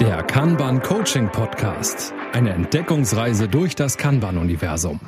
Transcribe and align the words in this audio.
Der 0.00 0.22
Kanban 0.22 0.80
Coaching 0.80 1.28
Podcast. 1.28 2.14
Eine 2.32 2.54
Entdeckungsreise 2.54 3.48
durch 3.48 3.76
das 3.76 3.98
Kanban-Universum. 3.98 4.98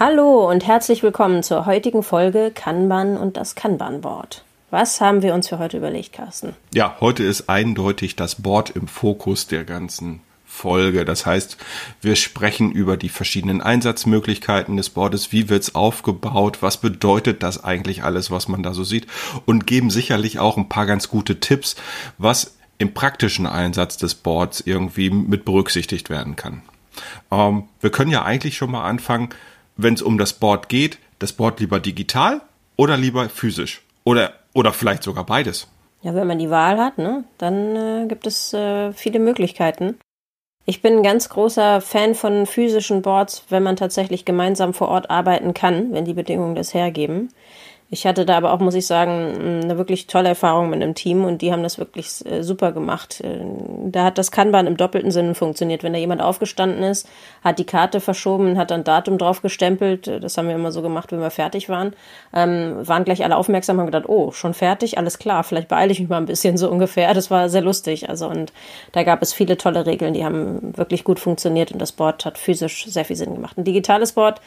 Hallo 0.00 0.50
und 0.50 0.66
herzlich 0.66 1.04
willkommen 1.04 1.44
zur 1.44 1.66
heutigen 1.66 2.02
Folge 2.02 2.50
Kanban 2.52 3.16
und 3.16 3.36
das 3.36 3.54
Kanban-Board. 3.54 4.42
Was 4.72 5.00
haben 5.00 5.22
wir 5.22 5.34
uns 5.34 5.46
für 5.46 5.60
heute 5.60 5.76
überlegt, 5.76 6.14
Carsten? 6.14 6.56
Ja, 6.74 6.96
heute 6.98 7.22
ist 7.22 7.48
eindeutig 7.48 8.16
das 8.16 8.42
Board 8.42 8.70
im 8.70 8.88
Fokus 8.88 9.46
der 9.46 9.62
ganzen 9.62 10.20
Folge. 10.58 11.04
Das 11.04 11.24
heißt, 11.24 11.56
wir 12.02 12.16
sprechen 12.16 12.72
über 12.72 12.96
die 12.96 13.08
verschiedenen 13.08 13.62
Einsatzmöglichkeiten 13.62 14.76
des 14.76 14.90
Boards, 14.90 15.32
wie 15.32 15.48
wird's 15.48 15.74
aufgebaut, 15.74 16.58
was 16.60 16.78
bedeutet 16.78 17.42
das 17.42 17.62
eigentlich 17.62 18.02
alles, 18.02 18.30
was 18.30 18.48
man 18.48 18.62
da 18.62 18.74
so 18.74 18.84
sieht 18.84 19.06
und 19.46 19.66
geben 19.66 19.90
sicherlich 19.90 20.38
auch 20.38 20.56
ein 20.56 20.68
paar 20.68 20.86
ganz 20.86 21.08
gute 21.08 21.40
Tipps, 21.40 21.76
was 22.18 22.56
im 22.78 22.92
praktischen 22.94 23.46
Einsatz 23.46 23.96
des 23.96 24.14
Boards 24.14 24.60
irgendwie 24.60 25.10
mit 25.10 25.44
berücksichtigt 25.44 26.10
werden 26.10 26.36
kann. 26.36 26.62
Ähm, 27.30 27.64
wir 27.80 27.90
können 27.90 28.10
ja 28.10 28.24
eigentlich 28.24 28.56
schon 28.56 28.70
mal 28.70 28.84
anfangen, 28.84 29.30
wenn 29.76 29.94
es 29.94 30.02
um 30.02 30.18
das 30.18 30.32
Board 30.32 30.68
geht, 30.68 30.98
das 31.18 31.32
Board 31.32 31.60
lieber 31.60 31.80
digital 31.80 32.40
oder 32.76 32.96
lieber 32.96 33.28
physisch 33.28 33.82
oder 34.04 34.32
oder 34.54 34.72
vielleicht 34.72 35.02
sogar 35.04 35.24
beides. 35.24 35.68
Ja, 36.02 36.14
wenn 36.14 36.26
man 36.26 36.38
die 36.38 36.50
Wahl 36.50 36.78
hat, 36.78 36.98
ne, 36.98 37.24
dann 37.38 37.76
äh, 37.76 38.06
gibt 38.08 38.26
es 38.26 38.52
äh, 38.52 38.92
viele 38.92 39.18
Möglichkeiten. 39.18 39.98
Ich 40.70 40.82
bin 40.82 40.98
ein 40.98 41.02
ganz 41.02 41.30
großer 41.30 41.80
Fan 41.80 42.14
von 42.14 42.44
physischen 42.44 43.00
Boards, 43.00 43.42
wenn 43.48 43.62
man 43.62 43.76
tatsächlich 43.76 44.26
gemeinsam 44.26 44.74
vor 44.74 44.88
Ort 44.88 45.08
arbeiten 45.08 45.54
kann, 45.54 45.94
wenn 45.94 46.04
die 46.04 46.12
Bedingungen 46.12 46.54
das 46.56 46.74
hergeben. 46.74 47.30
Ich 47.90 48.06
hatte 48.06 48.26
da 48.26 48.36
aber 48.36 48.52
auch, 48.52 48.60
muss 48.60 48.74
ich 48.74 48.86
sagen, 48.86 49.62
eine 49.64 49.78
wirklich 49.78 50.08
tolle 50.08 50.28
Erfahrung 50.28 50.68
mit 50.68 50.82
einem 50.82 50.94
Team 50.94 51.24
und 51.24 51.40
die 51.40 51.52
haben 51.52 51.62
das 51.62 51.78
wirklich 51.78 52.22
äh, 52.26 52.42
super 52.42 52.72
gemacht. 52.72 53.22
Äh, 53.22 53.38
da 53.86 54.04
hat 54.04 54.18
das 54.18 54.30
Kanban 54.30 54.66
im 54.66 54.76
doppelten 54.76 55.10
Sinne 55.10 55.34
funktioniert. 55.34 55.82
Wenn 55.82 55.94
da 55.94 55.98
jemand 55.98 56.20
aufgestanden 56.20 56.82
ist, 56.82 57.08
hat 57.42 57.58
die 57.58 57.64
Karte 57.64 58.00
verschoben, 58.00 58.58
hat 58.58 58.70
dann 58.70 58.84
Datum 58.84 59.16
drauf 59.16 59.40
gestempelt. 59.40 60.06
Äh, 60.06 60.20
das 60.20 60.36
haben 60.36 60.48
wir 60.48 60.54
immer 60.54 60.70
so 60.70 60.82
gemacht, 60.82 61.12
wenn 61.12 61.20
wir 61.20 61.30
fertig 61.30 61.70
waren. 61.70 61.94
Ähm, 62.34 62.76
waren 62.86 63.04
gleich 63.04 63.24
alle 63.24 63.38
aufmerksam 63.38 63.76
und 63.76 63.80
haben 63.80 63.86
gedacht, 63.86 64.08
oh, 64.08 64.32
schon 64.32 64.52
fertig, 64.52 64.98
alles 64.98 65.18
klar, 65.18 65.42
vielleicht 65.42 65.68
beeile 65.68 65.90
ich 65.90 66.00
mich 66.00 66.10
mal 66.10 66.18
ein 66.18 66.26
bisschen 66.26 66.58
so 66.58 66.70
ungefähr. 66.70 67.14
Das 67.14 67.30
war 67.30 67.48
sehr 67.48 67.62
lustig. 67.62 68.10
Also 68.10 68.28
und 68.28 68.52
da 68.92 69.02
gab 69.02 69.22
es 69.22 69.32
viele 69.32 69.56
tolle 69.56 69.86
Regeln, 69.86 70.12
die 70.12 70.26
haben 70.26 70.76
wirklich 70.76 71.04
gut 71.04 71.20
funktioniert 71.20 71.72
und 71.72 71.78
das 71.80 71.92
Board 71.92 72.26
hat 72.26 72.36
physisch 72.36 72.84
sehr 72.84 73.06
viel 73.06 73.16
Sinn 73.16 73.34
gemacht. 73.34 73.56
Ein 73.56 73.64
digitales 73.64 74.12
Board 74.12 74.42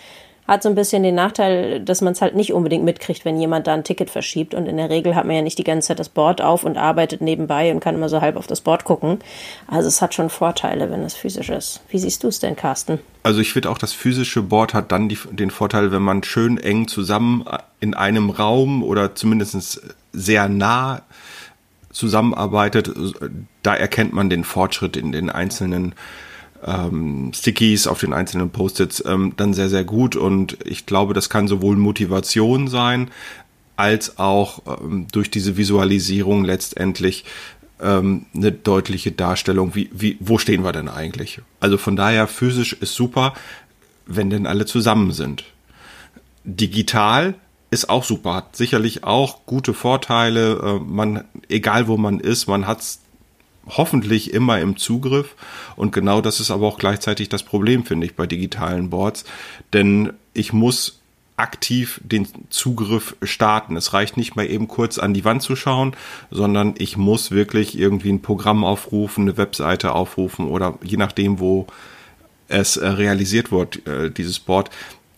hat 0.47 0.63
so 0.63 0.69
ein 0.69 0.75
bisschen 0.75 1.03
den 1.03 1.15
Nachteil, 1.15 1.79
dass 1.79 2.01
man 2.01 2.13
es 2.13 2.21
halt 2.21 2.35
nicht 2.35 2.53
unbedingt 2.53 2.83
mitkriegt, 2.83 3.25
wenn 3.25 3.39
jemand 3.39 3.67
da 3.67 3.73
ein 3.73 3.83
Ticket 3.83 4.09
verschiebt. 4.09 4.53
Und 4.53 4.65
in 4.65 4.77
der 4.77 4.89
Regel 4.89 5.15
hat 5.15 5.25
man 5.25 5.35
ja 5.35 5.41
nicht 5.41 5.59
die 5.59 5.63
ganze 5.63 5.89
Zeit 5.89 5.99
das 5.99 6.09
Board 6.09 6.41
auf 6.41 6.63
und 6.63 6.77
arbeitet 6.77 7.21
nebenbei 7.21 7.71
und 7.71 7.79
kann 7.79 7.95
immer 7.95 8.09
so 8.09 8.21
halb 8.21 8.35
auf 8.35 8.47
das 8.47 8.61
Board 8.61 8.83
gucken. 8.83 9.19
Also 9.67 9.87
es 9.87 10.01
hat 10.01 10.13
schon 10.13 10.29
Vorteile, 10.29 10.91
wenn 10.91 11.03
es 11.03 11.15
physisch 11.15 11.49
ist. 11.49 11.81
Wie 11.89 11.99
siehst 11.99 12.23
du 12.23 12.27
es 12.27 12.39
denn, 12.39 12.55
Carsten? 12.55 12.99
Also 13.23 13.39
ich 13.39 13.53
finde 13.53 13.69
auch, 13.69 13.77
das 13.77 13.93
physische 13.93 14.41
Board 14.41 14.73
hat 14.73 14.91
dann 14.91 15.09
die, 15.09 15.17
den 15.31 15.51
Vorteil, 15.51 15.91
wenn 15.91 16.01
man 16.01 16.23
schön 16.23 16.57
eng 16.57 16.87
zusammen 16.87 17.45
in 17.79 17.93
einem 17.93 18.29
Raum 18.29 18.83
oder 18.83 19.15
zumindest 19.15 19.81
sehr 20.11 20.49
nah 20.49 21.03
zusammenarbeitet, 21.91 22.91
da 23.63 23.75
erkennt 23.75 24.13
man 24.13 24.29
den 24.29 24.43
Fortschritt 24.43 24.97
in 24.97 25.11
den 25.11 25.29
einzelnen 25.29 25.93
ähm, 26.65 27.31
Stickies 27.33 27.87
auf 27.87 27.99
den 27.99 28.13
einzelnen 28.13 28.49
Post-its 28.49 29.03
ähm, 29.05 29.33
dann 29.37 29.53
sehr, 29.53 29.69
sehr 29.69 29.83
gut. 29.83 30.15
Und 30.15 30.57
ich 30.65 30.85
glaube, 30.85 31.13
das 31.13 31.29
kann 31.29 31.47
sowohl 31.47 31.75
Motivation 31.75 32.67
sein, 32.67 33.11
als 33.75 34.19
auch 34.19 34.61
ähm, 34.81 35.07
durch 35.11 35.31
diese 35.31 35.57
Visualisierung 35.57 36.45
letztendlich 36.45 37.25
ähm, 37.81 38.25
eine 38.35 38.51
deutliche 38.51 39.11
Darstellung, 39.11 39.75
wie, 39.75 39.89
wie, 39.91 40.17
wo 40.19 40.37
stehen 40.37 40.63
wir 40.63 40.71
denn 40.71 40.87
eigentlich? 40.87 41.41
Also 41.59 41.77
von 41.77 41.95
daher, 41.95 42.27
physisch 42.27 42.73
ist 42.73 42.93
super, 42.93 43.33
wenn 44.05 44.29
denn 44.29 44.45
alle 44.45 44.65
zusammen 44.65 45.11
sind. 45.11 45.45
Digital 46.43 47.35
ist 47.71 47.89
auch 47.89 48.03
super, 48.03 48.35
hat 48.35 48.55
sicherlich 48.55 49.03
auch 49.03 49.45
gute 49.45 49.73
Vorteile. 49.73 50.59
Äh, 50.59 50.79
man, 50.83 51.23
egal 51.49 51.87
wo 51.87 51.97
man 51.97 52.19
ist, 52.19 52.47
man 52.47 52.67
hat's 52.67 53.00
hoffentlich 53.67 54.33
immer 54.33 54.59
im 54.59 54.77
Zugriff. 54.77 55.35
Und 55.75 55.91
genau 55.91 56.21
das 56.21 56.39
ist 56.39 56.51
aber 56.51 56.67
auch 56.67 56.79
gleichzeitig 56.79 57.29
das 57.29 57.43
Problem, 57.43 57.85
finde 57.85 58.05
ich, 58.05 58.15
bei 58.15 58.27
digitalen 58.27 58.89
Boards. 58.89 59.23
Denn 59.73 60.13
ich 60.33 60.53
muss 60.53 61.01
aktiv 61.37 61.99
den 62.03 62.27
Zugriff 62.49 63.15
starten. 63.23 63.75
Es 63.75 63.93
reicht 63.93 64.15
nicht 64.15 64.35
mal 64.35 64.45
eben 64.45 64.67
kurz 64.67 64.99
an 64.99 65.13
die 65.13 65.25
Wand 65.25 65.41
zu 65.41 65.55
schauen, 65.55 65.95
sondern 66.29 66.75
ich 66.77 66.97
muss 66.97 67.31
wirklich 67.31 67.77
irgendwie 67.77 68.11
ein 68.11 68.21
Programm 68.21 68.63
aufrufen, 68.63 69.23
eine 69.23 69.37
Webseite 69.37 69.93
aufrufen 69.93 70.47
oder 70.47 70.77
je 70.83 70.97
nachdem, 70.97 71.39
wo 71.39 71.65
es 72.47 72.77
äh, 72.77 72.87
realisiert 72.87 73.51
wird, 73.51 73.87
äh, 73.87 74.11
dieses 74.11 74.39
Board. 74.39 74.69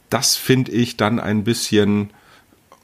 Das 0.09 0.35
finde 0.35 0.71
ich 0.71 0.95
dann 0.95 1.19
ein 1.19 1.43
bisschen 1.43 2.11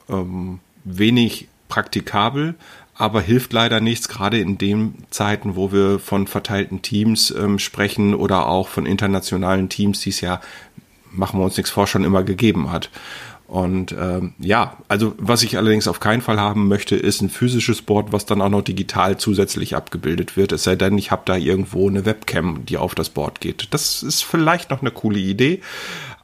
ähm, 0.10 0.60
wenig 0.84 1.48
praktikabel, 1.70 2.56
aber 3.00 3.22
hilft 3.22 3.54
leider 3.54 3.80
nichts, 3.80 4.10
gerade 4.10 4.40
in 4.40 4.58
den 4.58 4.94
Zeiten, 5.10 5.56
wo 5.56 5.72
wir 5.72 6.00
von 6.00 6.28
verteilten 6.28 6.82
Teams 6.82 7.32
ähm, 7.32 7.58
sprechen 7.58 8.14
oder 8.14 8.48
auch 8.48 8.68
von 8.68 8.86
internationalen 8.86 9.70
Teams, 9.70 10.02
die 10.02 10.10
es 10.10 10.20
ja, 10.20 10.42
machen 11.10 11.40
wir 11.40 11.46
uns 11.46 11.56
nichts 11.56 11.72
vor, 11.72 11.88
schon 11.88 12.04
immer 12.04 12.24
gegeben 12.24 12.72
hat. 12.74 12.90
Und 13.48 13.96
ähm, 13.98 14.34
ja, 14.38 14.76
also 14.90 15.16
was 15.18 15.44
ich 15.44 15.58
allerdings 15.58 15.88
auf 15.88 16.02
keinen 16.02 16.22
Fall 16.22 16.42
haben 16.42 16.68
möchte, 16.68 16.98
ist 16.98 17.22
ein 17.22 17.30
physisches 17.30 17.82
Board, 17.82 18.12
was 18.12 18.26
dann 18.26 18.42
auch 18.42 18.50
noch 18.50 18.64
digital 18.64 19.18
zusätzlich 19.18 19.78
abgebildet 19.78 20.36
wird. 20.36 20.52
Es 20.52 20.64
sei 20.64 20.76
denn, 20.76 20.98
ich 20.98 21.10
habe 21.10 21.22
da 21.24 21.38
irgendwo 21.38 21.88
eine 21.88 22.06
Webcam, 22.06 22.66
die 22.66 22.78
auf 22.78 22.96
das 22.96 23.10
Board 23.10 23.40
geht. 23.40 23.70
Das 23.72 24.04
ist 24.04 24.24
vielleicht 24.24 24.72
noch 24.72 24.82
eine 24.82 24.92
coole 24.92 25.20
Idee, 25.20 25.62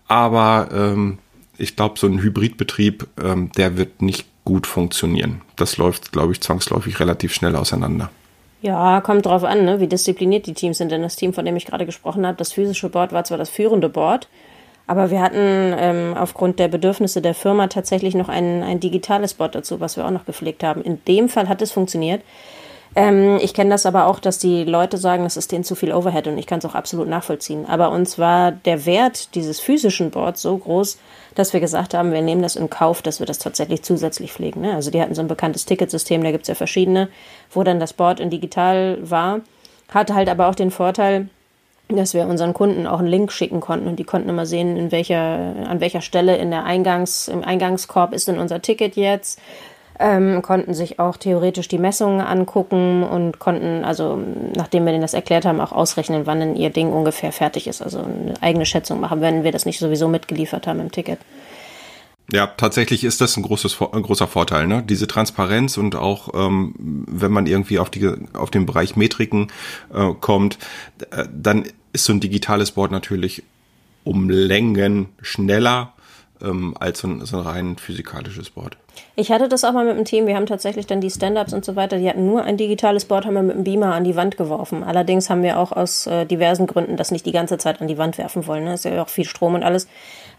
aber 0.10 0.68
ähm, 0.74 1.20
ich 1.58 1.78
glaube, 1.78 1.98
so 1.98 2.06
ein 2.06 2.22
Hybridbetrieb, 2.22 3.08
ähm, 3.24 3.50
der 3.54 3.78
wird 3.78 4.02
nicht 4.02 4.28
gut 4.46 4.68
funktionieren. 4.68 5.42
Das 5.56 5.78
läuft, 5.78 6.12
glaube 6.12 6.32
ich, 6.32 6.42
zwangsläufig 6.42 7.00
relativ 7.00 7.34
schnell 7.34 7.56
auseinander. 7.56 8.10
Ja, 8.62 9.02
kommt 9.02 9.26
drauf 9.26 9.44
an, 9.44 9.66
ne? 9.66 9.80
wie 9.80 9.88
diszipliniert 9.88 10.48
die 10.48 10.54
Teams 10.54 10.78
sind. 10.78 10.92
Denn 10.92 11.02
das 11.02 11.16
Team, 11.16 11.34
von 11.34 11.46
dem 11.46 11.56
ich 11.56 11.66
gerade 11.66 11.86
gesprochen 11.86 12.26
habe, 12.26 12.38
das 12.38 12.54
physische 12.54 12.90
Board 12.90 13.12
war 13.12 13.24
zwar 13.24 13.38
das 13.38 13.50
führende 13.50 13.90
Board, 13.90 14.28
aber 14.88 15.12
wir 15.12 15.22
hatten 15.22 15.74
ähm, 15.78 16.16
aufgrund 16.18 16.60
der 16.60 16.68
Bedürfnisse 16.68 17.22
der 17.22 17.34
Firma 17.34 17.68
tatsächlich 17.68 18.16
noch 18.16 18.30
ein, 18.30 18.64
ein 18.64 18.80
digitales 18.80 19.34
Board 19.34 19.56
dazu, 19.56 19.80
was 19.80 19.98
wir 19.98 20.06
auch 20.06 20.12
noch 20.12 20.26
gepflegt 20.26 20.64
haben. 20.64 20.84
In 20.84 21.04
dem 21.08 21.28
Fall 21.28 21.50
hat 21.50 21.62
es 21.62 21.72
funktioniert. 21.72 22.22
Ähm, 22.96 23.38
ich 23.42 23.54
kenne 23.54 23.72
das 23.72 23.86
aber 23.86 24.08
auch, 24.08 24.20
dass 24.20 24.38
die 24.38 24.64
Leute 24.64 24.98
sagen, 24.98 25.24
das 25.26 25.36
ist 25.36 25.52
denen 25.52 25.66
zu 25.66 25.76
viel 25.76 25.94
Overhead 25.94 26.28
und 26.28 26.38
ich 26.38 26.48
kann 26.48 26.60
es 26.60 26.66
auch 26.66 26.76
absolut 26.76 27.10
nachvollziehen. 27.10 27.66
Aber 27.66 27.92
uns 27.92 28.18
war 28.18 28.52
der 28.52 28.86
Wert 28.86 29.36
dieses 29.36 29.60
physischen 29.60 30.12
Boards 30.12 30.42
so 30.42 30.58
groß, 30.58 30.98
dass 31.36 31.52
wir 31.52 31.60
gesagt 31.60 31.94
haben, 31.94 32.14
wir 32.14 32.22
nehmen 32.22 32.42
das 32.42 32.56
in 32.56 32.70
Kauf, 32.70 33.02
dass 33.02 33.20
wir 33.20 33.26
das 33.26 33.40
tatsächlich 33.40 33.84
zusätzlich 33.84 34.32
pflegen. 34.32 34.62
Ne? 34.62 34.74
Also 34.74 34.92
die 34.92 35.02
hatten 35.02 35.14
so 35.14 35.22
ein 35.22 35.28
bekanntes 35.28 35.66
Ticketsystem, 35.66 36.24
da 36.24 36.32
gibt 36.32 36.44
es 36.44 36.48
ja 36.48 36.56
verschiedene, 36.56 37.10
wo 37.52 37.64
dann 37.64 37.82
das 37.82 37.92
Board 37.92 38.22
in 38.22 38.30
digital 38.30 38.98
war, 39.02 39.42
hatte 39.90 40.16
halt 40.16 40.30
aber 40.30 40.48
auch 40.48 40.56
den 40.56 40.72
Vorteil, 40.72 41.28
dass 41.90 42.14
wir 42.14 42.26
unseren 42.28 42.54
Kunden 42.54 42.88
auch 42.88 43.00
einen 43.00 43.10
Link 43.10 43.32
schicken 43.32 43.60
konnten 43.60 43.88
und 43.88 43.98
die 43.98 44.06
konnten 44.06 44.30
immer 44.30 44.46
sehen, 44.46 44.78
in 44.78 44.92
welcher, 44.92 45.68
an 45.68 45.82
welcher 45.82 46.02
Stelle 46.02 46.38
in 46.38 46.50
der 46.50 46.64
Eingangs, 46.64 47.28
im 47.28 47.44
Eingangskorb 47.44 48.14
ist 48.14 48.28
denn 48.28 48.40
unser 48.40 48.62
Ticket 48.62 48.96
jetzt 48.96 49.40
ähm, 50.00 50.42
konnten 50.42 50.74
sich 50.74 51.00
auch 51.00 51.18
theoretisch 51.18 51.68
die 51.68 51.78
Messungen 51.78 52.22
angucken 52.22 53.04
und 53.04 53.40
konnten, 53.40 53.86
also 53.86 54.20
nachdem 54.56 54.86
wir 54.86 54.92
denen 54.92 55.02
das 55.02 55.14
erklärt 55.14 55.46
haben, 55.46 55.62
auch 55.62 55.72
ausrechnen, 55.72 56.26
wann 56.26 56.40
denn 56.40 56.56
ihr 56.56 56.70
Ding 56.70 56.92
ungefähr 56.92 57.32
fertig 57.32 57.68
ist. 57.68 57.82
Also 57.82 58.00
eine 58.00 58.34
eigene 58.42 58.66
Schätzung 58.66 59.00
machen, 59.00 59.22
wenn 59.22 59.44
wir 59.44 59.52
das 59.52 59.66
nicht 59.66 59.80
sowieso 59.80 60.08
mitgeliefert 60.08 60.68
haben 60.68 60.80
im 60.80 60.92
Ticket. 60.92 61.20
Ja, 62.32 62.48
tatsächlich 62.48 63.04
ist 63.04 63.22
das 63.22 63.38
ein, 63.38 63.44
großes, 63.44 63.78
ein 63.94 64.02
großer 64.02 64.28
Vorteil, 64.28 64.66
ne? 64.66 64.82
Diese 64.82 65.08
Transparenz 65.08 65.78
und 65.78 65.96
auch, 65.96 66.34
ähm, 66.34 66.74
wenn 67.08 67.32
man 67.32 67.46
irgendwie 67.46 67.78
auf, 67.78 67.92
die, 67.92 68.10
auf 68.34 68.50
den 68.50 68.66
Bereich 68.66 68.96
Metriken 68.96 69.52
äh, 69.94 70.12
kommt, 70.20 70.58
äh, 71.12 71.26
dann 71.32 71.66
ist 71.94 72.06
so 72.06 72.14
ein 72.14 72.20
digitales 72.20 72.72
Board 72.72 72.92
natürlich 72.92 73.44
um 74.04 74.30
Längen 74.30 75.10
schneller 75.22 75.94
ähm, 76.42 76.76
als 76.80 77.00
so 77.00 77.08
ein, 77.08 77.26
so 77.26 77.38
ein 77.38 77.44
rein 77.44 77.78
physikalisches 77.78 78.50
Board. 78.50 78.78
Ich 79.16 79.32
hatte 79.32 79.50
das 79.50 79.64
auch 79.64 79.74
mal 79.74 79.86
mit 79.86 79.98
dem 79.98 80.06
Team. 80.06 80.28
Wir 80.28 80.36
haben 80.36 80.46
tatsächlich 80.46 80.88
dann 80.88 81.02
die 81.02 81.10
Stand-ups 81.10 81.54
und 81.54 81.66
so 81.66 81.76
weiter. 81.76 81.98
Die 81.98 82.10
hatten 82.10 82.26
nur 82.26 82.44
ein 82.44 82.58
digitales 82.58 83.06
Board, 83.06 83.26
haben 83.26 83.34
wir 83.34 83.44
mit 83.44 83.56
dem 83.56 83.64
Beamer 83.64 83.94
an 83.94 84.04
die 84.04 84.16
Wand 84.16 84.38
geworfen. 84.38 84.84
Allerdings 84.84 85.30
haben 85.30 85.44
wir 85.44 85.60
auch 85.60 85.72
aus 85.72 86.08
äh, 86.08 86.26
diversen 86.26 86.68
Gründen 86.68 86.98
das 86.98 87.12
nicht 87.12 87.26
die 87.26 87.32
ganze 87.32 87.58
Zeit 87.58 87.82
an 87.82 87.88
die 87.88 87.98
Wand 87.98 88.18
werfen 88.18 88.48
wollen. 88.48 88.64
Ne? 88.64 88.74
ist 88.74 88.86
ja 88.86 89.02
auch 89.02 89.10
viel 89.10 89.26
Strom 89.26 89.56
und 89.56 89.64
alles. 89.64 89.88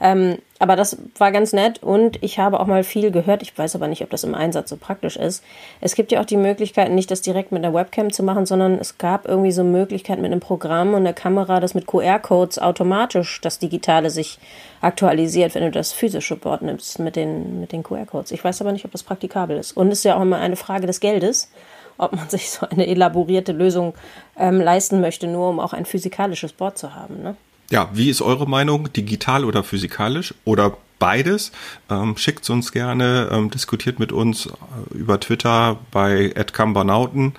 Ähm, 0.01 0.39
aber 0.59 0.77
das 0.77 0.97
war 1.19 1.33
ganz 1.33 1.53
nett 1.53 1.83
und 1.83 2.23
ich 2.23 2.39
habe 2.39 2.61
auch 2.61 2.67
mal 2.67 2.83
viel 2.83 3.11
gehört. 3.11 3.43
Ich 3.43 3.57
weiß 3.57 3.75
aber 3.75 3.89
nicht, 3.89 4.03
ob 4.03 4.11
das 4.11 4.25
im 4.25 4.35
Einsatz 4.35 4.71
so 4.71 4.77
praktisch 4.77 5.17
ist. 5.17 5.45
Es 5.81 5.95
gibt 5.95 6.13
ja 6.13 6.21
auch 6.21 6.25
die 6.25 6.39
Möglichkeit, 6.39 6.91
nicht 6.91 7.11
das 7.11 7.21
direkt 7.21 7.53
mit 7.53 7.65
einer 7.65 7.75
Webcam 7.75 8.13
zu 8.13 8.23
machen, 8.23 8.47
sondern 8.47 8.79
es 8.79 8.97
gab 8.97 9.29
irgendwie 9.29 9.53
so 9.53 9.65
Möglichkeiten 9.65 10.23
mit 10.23 10.33
einem 10.33 10.41
Programm 10.41 10.91
und 10.91 11.01
einer 11.01 11.13
Kamera, 11.13 11.61
das 11.61 11.75
mit 11.75 11.87
QR-Codes 11.87 12.59
automatisch 12.59 13.41
das 13.43 13.59
Digitale 13.59 14.09
sich 14.11 14.39
aktualisiert, 14.81 15.55
wenn 15.55 15.65
du 15.65 15.71
das 15.71 15.93
physische 15.93 16.37
Board 16.37 16.63
nimmst 16.63 16.99
mit 16.99 17.17
den, 17.17 17.61
mit 17.61 17.73
den 17.73 17.83
QR-Codes. 17.83 18.31
Ich 18.31 18.43
weiß 18.43 18.61
aber 18.63 18.73
nicht, 18.73 18.85
ob 18.85 18.93
das 18.93 19.03
praktikabel 19.03 19.59
ist. 19.59 19.77
Und 19.77 19.89
es 19.89 19.99
ist 19.99 20.05
ja 20.05 20.17
auch 20.17 20.23
immer 20.23 20.39
eine 20.39 20.57
Frage 20.57 20.87
des 20.87 21.01
Geldes 21.01 21.51
ob 21.99 22.15
man 22.15 22.29
sich 22.29 22.51
so 22.51 22.67
eine 22.69 22.87
elaborierte 22.87 23.53
Lösung 23.53 23.95
ähm, 24.39 24.61
leisten 24.61 25.01
möchte, 25.01 25.27
nur 25.27 25.49
um 25.49 25.61
auch 25.61 25.73
ein 25.73 25.87
physikalisches 25.87 26.53
Board 26.53 26.79
zu 26.79 26.95
haben. 26.95 27.23
Ne? 27.23 27.37
Ja, 27.71 27.89
wie 27.93 28.11
ist 28.11 28.23
eure 28.23 28.49
Meinung? 28.49 28.93
Digital 28.93 29.45
oder 29.45 29.65
physikalisch? 29.65 30.35
Oder 30.45 30.77
beides? 30.99 31.53
Ähm, 31.91 32.17
schickt 32.17 32.49
uns 32.49 32.73
gerne, 32.73 33.29
ähm, 33.33 33.51
diskutiert 33.51 33.99
mit 33.99 34.13
uns 34.13 34.47
äh, 34.47 34.95
über 34.95 35.19
Twitter 35.19 35.79
bei 35.91 36.29
@kambernauten 36.53 37.35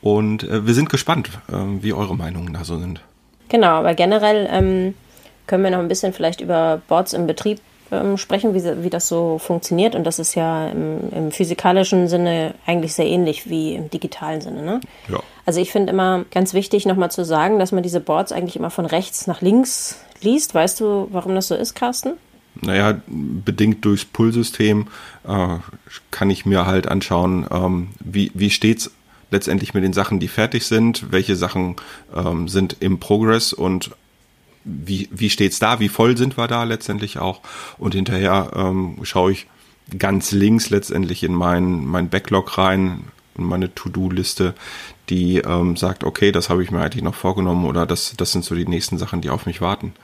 und 0.00 0.44
äh, 0.44 0.66
wir 0.66 0.74
sind 0.74 0.90
gespannt, 0.90 1.30
äh, 1.48 1.82
wie 1.82 1.92
eure 1.92 2.16
Meinungen 2.16 2.54
da 2.54 2.64
so 2.64 2.78
sind. 2.78 3.00
Genau, 3.48 3.68
aber 3.68 3.94
generell 3.94 4.48
ähm, 4.50 4.94
können 5.46 5.64
wir 5.64 5.70
noch 5.70 5.78
ein 5.78 5.88
bisschen 5.88 6.12
vielleicht 6.12 6.40
über 6.40 6.80
Boards 6.88 7.12
im 7.12 7.26
Betrieb 7.26 7.60
ähm, 7.90 8.16
sprechen, 8.16 8.54
wie, 8.54 8.84
wie 8.84 8.90
das 8.90 9.08
so 9.08 9.38
funktioniert. 9.38 9.94
Und 9.94 10.04
das 10.04 10.18
ist 10.18 10.34
ja 10.34 10.68
im, 10.68 11.10
im, 11.12 11.32
physikalischen 11.32 12.08
Sinne 12.08 12.54
eigentlich 12.66 12.94
sehr 12.94 13.06
ähnlich 13.06 13.48
wie 13.48 13.74
im 13.74 13.90
digitalen 13.90 14.40
Sinne. 14.40 14.62
Ne? 14.62 14.80
Ja. 15.08 15.20
Also 15.46 15.60
ich 15.60 15.72
finde 15.72 15.92
immer 15.92 16.24
ganz 16.30 16.54
wichtig, 16.54 16.86
nochmal 16.86 17.10
zu 17.10 17.24
sagen, 17.24 17.58
dass 17.58 17.72
man 17.72 17.82
diese 17.82 18.00
Boards 18.00 18.32
eigentlich 18.32 18.56
immer 18.56 18.70
von 18.70 18.86
rechts 18.86 19.26
nach 19.26 19.40
links 19.40 20.00
liest. 20.20 20.54
Weißt 20.54 20.80
du, 20.80 21.08
warum 21.10 21.34
das 21.34 21.48
so 21.48 21.54
ist, 21.54 21.74
Carsten? 21.74 22.14
Naja, 22.60 23.00
bedingt 23.06 23.84
durchs 23.84 24.04
Pullsystem 24.04 24.88
äh, 25.26 25.56
kann 26.10 26.30
ich 26.30 26.44
mir 26.44 26.66
halt 26.66 26.88
anschauen, 26.88 27.46
ähm, 27.50 27.88
wie, 28.00 28.32
wie 28.34 28.50
steht's 28.50 28.90
letztendlich 29.30 29.74
mit 29.74 29.84
den 29.84 29.92
Sachen, 29.92 30.18
die 30.18 30.28
fertig 30.28 30.66
sind, 30.66 31.12
welche 31.12 31.36
Sachen 31.36 31.76
ähm, 32.14 32.48
sind 32.48 32.76
im 32.80 32.98
Progress 32.98 33.52
und 33.52 33.90
wie, 34.68 35.08
wie 35.10 35.30
steht's 35.30 35.58
da, 35.58 35.80
wie 35.80 35.88
voll 35.88 36.16
sind 36.16 36.36
wir 36.36 36.46
da 36.46 36.64
letztendlich 36.64 37.18
auch. 37.18 37.40
Und 37.78 37.94
hinterher 37.94 38.50
ähm, 38.54 38.98
schaue 39.02 39.32
ich 39.32 39.46
ganz 39.98 40.32
links 40.32 40.70
letztendlich 40.70 41.24
in 41.24 41.34
mein, 41.34 41.86
mein 41.86 42.10
Backlog 42.10 42.58
rein, 42.58 43.04
in 43.36 43.44
meine 43.44 43.74
To-Do-Liste, 43.74 44.54
die 45.08 45.38
ähm, 45.38 45.76
sagt, 45.76 46.04
okay, 46.04 46.32
das 46.32 46.50
habe 46.50 46.62
ich 46.62 46.70
mir 46.70 46.82
eigentlich 46.82 47.04
noch 47.04 47.14
vorgenommen 47.14 47.64
oder 47.64 47.86
das, 47.86 48.14
das 48.16 48.32
sind 48.32 48.44
so 48.44 48.54
die 48.54 48.66
nächsten 48.66 48.98
Sachen, 48.98 49.22
die 49.22 49.30
auf 49.30 49.46
mich 49.46 49.60
warten. 49.60 49.94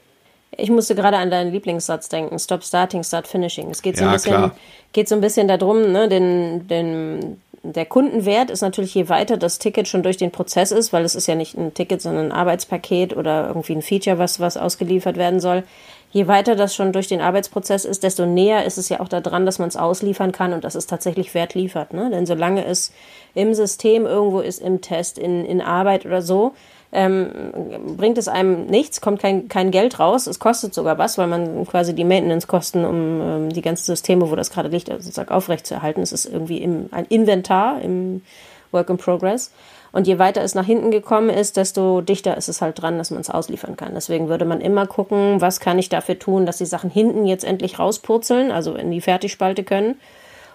Ich 0.56 0.70
musste 0.70 0.94
gerade 0.94 1.18
an 1.18 1.30
deinen 1.30 1.52
Lieblingssatz 1.52 2.08
denken, 2.08 2.38
Stop 2.38 2.62
Starting, 2.62 3.02
Start 3.02 3.26
Finishing. 3.26 3.70
Es 3.70 3.82
geht 3.82 3.96
so, 3.96 4.04
ja, 4.04 4.10
ein, 4.10 4.14
bisschen, 4.14 4.50
geht 4.92 5.08
so 5.08 5.16
ein 5.16 5.20
bisschen 5.20 5.48
darum, 5.48 5.92
ne, 5.92 6.08
den, 6.08 6.68
den, 6.68 7.40
der 7.64 7.86
Kundenwert 7.86 8.50
ist 8.50 8.60
natürlich, 8.60 8.94
je 8.94 9.08
weiter 9.08 9.38
das 9.38 9.58
Ticket 9.58 9.88
schon 9.88 10.02
durch 10.02 10.18
den 10.18 10.30
Prozess 10.30 10.70
ist, 10.70 10.92
weil 10.92 11.02
es 11.02 11.14
ist 11.14 11.26
ja 11.26 11.34
nicht 11.34 11.56
ein 11.56 11.72
Ticket, 11.72 12.02
sondern 12.02 12.26
ein 12.26 12.32
Arbeitspaket 12.32 13.16
oder 13.16 13.48
irgendwie 13.48 13.72
ein 13.72 13.82
Feature, 13.82 14.18
was, 14.18 14.38
was 14.38 14.58
ausgeliefert 14.58 15.16
werden 15.16 15.40
soll. 15.40 15.64
Je 16.10 16.28
weiter 16.28 16.56
das 16.56 16.74
schon 16.74 16.92
durch 16.92 17.08
den 17.08 17.22
Arbeitsprozess 17.22 17.86
ist, 17.86 18.02
desto 18.02 18.26
näher 18.26 18.66
ist 18.66 18.76
es 18.76 18.90
ja 18.90 19.00
auch 19.00 19.08
daran, 19.08 19.46
dass 19.46 19.58
man 19.58 19.68
es 19.68 19.76
ausliefern 19.76 20.30
kann 20.30 20.52
und 20.52 20.62
dass 20.62 20.74
es 20.74 20.86
tatsächlich 20.86 21.32
Wert 21.32 21.54
liefert. 21.54 21.94
Ne? 21.94 22.10
Denn 22.10 22.26
solange 22.26 22.64
es 22.66 22.92
im 23.34 23.54
System 23.54 24.04
irgendwo 24.04 24.40
ist, 24.40 24.60
im 24.60 24.82
Test, 24.82 25.18
in, 25.18 25.44
in 25.46 25.62
Arbeit 25.62 26.04
oder 26.04 26.20
so, 26.20 26.52
ähm, 26.94 27.96
bringt 27.96 28.16
es 28.18 28.28
einem 28.28 28.66
nichts, 28.66 29.00
kommt 29.00 29.20
kein, 29.20 29.48
kein 29.48 29.70
Geld 29.70 29.98
raus, 29.98 30.26
es 30.26 30.38
kostet 30.38 30.72
sogar 30.72 30.96
was, 30.96 31.18
weil 31.18 31.26
man 31.26 31.66
quasi 31.66 31.94
die 31.94 32.04
Maintenance-Kosten, 32.04 32.84
um 32.84 33.20
ähm, 33.20 33.48
die 33.50 33.62
ganzen 33.62 33.84
Systeme, 33.84 34.30
wo 34.30 34.36
das 34.36 34.50
gerade 34.50 34.68
liegt, 34.68 34.90
also 34.90 35.02
sozusagen 35.02 35.30
aufrechtzuerhalten, 35.30 36.02
es 36.02 36.12
ist 36.12 36.26
irgendwie 36.26 36.58
im, 36.58 36.88
ein 36.92 37.04
Inventar 37.06 37.80
im 37.82 38.22
Work 38.70 38.90
in 38.90 38.96
Progress. 38.96 39.52
Und 39.92 40.08
je 40.08 40.18
weiter 40.18 40.42
es 40.42 40.56
nach 40.56 40.66
hinten 40.66 40.90
gekommen 40.90 41.30
ist, 41.30 41.56
desto 41.56 42.00
dichter 42.00 42.36
ist 42.36 42.48
es 42.48 42.60
halt 42.60 42.82
dran, 42.82 42.98
dass 42.98 43.12
man 43.12 43.20
es 43.20 43.30
ausliefern 43.30 43.76
kann. 43.76 43.94
Deswegen 43.94 44.28
würde 44.28 44.44
man 44.44 44.60
immer 44.60 44.86
gucken, 44.86 45.40
was 45.40 45.60
kann 45.60 45.78
ich 45.78 45.88
dafür 45.88 46.18
tun, 46.18 46.46
dass 46.46 46.58
die 46.58 46.66
Sachen 46.66 46.90
hinten 46.90 47.26
jetzt 47.26 47.44
endlich 47.44 47.78
rauspurzeln, 47.78 48.50
also 48.50 48.74
in 48.74 48.90
die 48.90 49.00
Fertigspalte 49.00 49.62
können. 49.62 49.94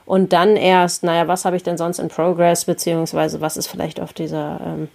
Und 0.06 0.33
dann 0.33 0.57
erst, 0.57 1.03
naja, 1.03 1.30
was 1.30 1.45
habe 1.45 1.56
ich 1.56 1.63
denn 1.63 1.77
sonst 1.77 2.00
in 2.00 2.09
Progress, 2.09 2.65
beziehungsweise 2.65 3.39
was 3.39 3.56
ist 3.56 3.68
vielleicht 3.68 4.01
auf 4.01 4.12
dieser 4.12 4.59
ähm, 4.65 4.89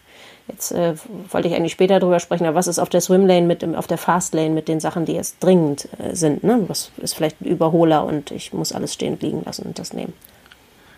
Jetzt 0.49 0.73
äh, 0.73 0.95
wollte 1.31 1.49
ich 1.49 1.55
eigentlich 1.55 1.73
später 1.73 2.01
drüber 2.01 2.21
sprechen, 2.21 2.45
aber 2.45 2.57
was 2.57 2.67
ist 2.67 2.79
auf 2.79 2.91
der 2.91 3.01
Swimlane 3.01 3.47
mit 3.47 3.65
auf 3.77 3.87
der 3.87 3.97
Fastlane 3.97 4.51
mit 4.51 4.69
den 4.69 4.79
Sachen, 4.79 5.07
die 5.07 5.13
jetzt 5.13 5.43
dringend 5.43 5.89
äh, 5.99 6.15
sind? 6.15 6.45
Ne? 6.45 6.65
Was 6.69 6.91
ist 6.99 7.15
vielleicht 7.15 7.41
ein 7.41 7.47
Überholer 7.47 8.05
und 8.05 8.31
ich 8.31 8.53
muss 8.53 8.73
alles 8.73 8.93
stehen 8.93 9.19
liegen 9.21 9.43
lassen 9.45 9.63
und 9.63 9.79
das 9.79 9.95
nehmen. 9.95 10.13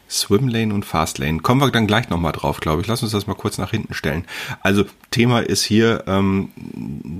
Swimlane 0.08 0.72
und 0.72 0.84
Fastlane. 0.84 1.40
Kommen 1.40 1.60
wir 1.60 1.70
dann 1.70 1.86
gleich 1.86 2.10
nochmal 2.10 2.32
drauf, 2.32 2.60
glaube 2.60 2.82
ich. 2.82 2.88
Lass 2.88 3.02
uns 3.02 3.12
das 3.12 3.26
mal 3.26 3.34
kurz 3.34 3.58
nach 3.58 3.70
hinten 3.70 3.94
stellen. 3.94 4.24
Also 4.62 4.84
Thema 5.10 5.40
ist 5.40 5.64
hier, 5.64 6.04
ähm, 6.06 6.50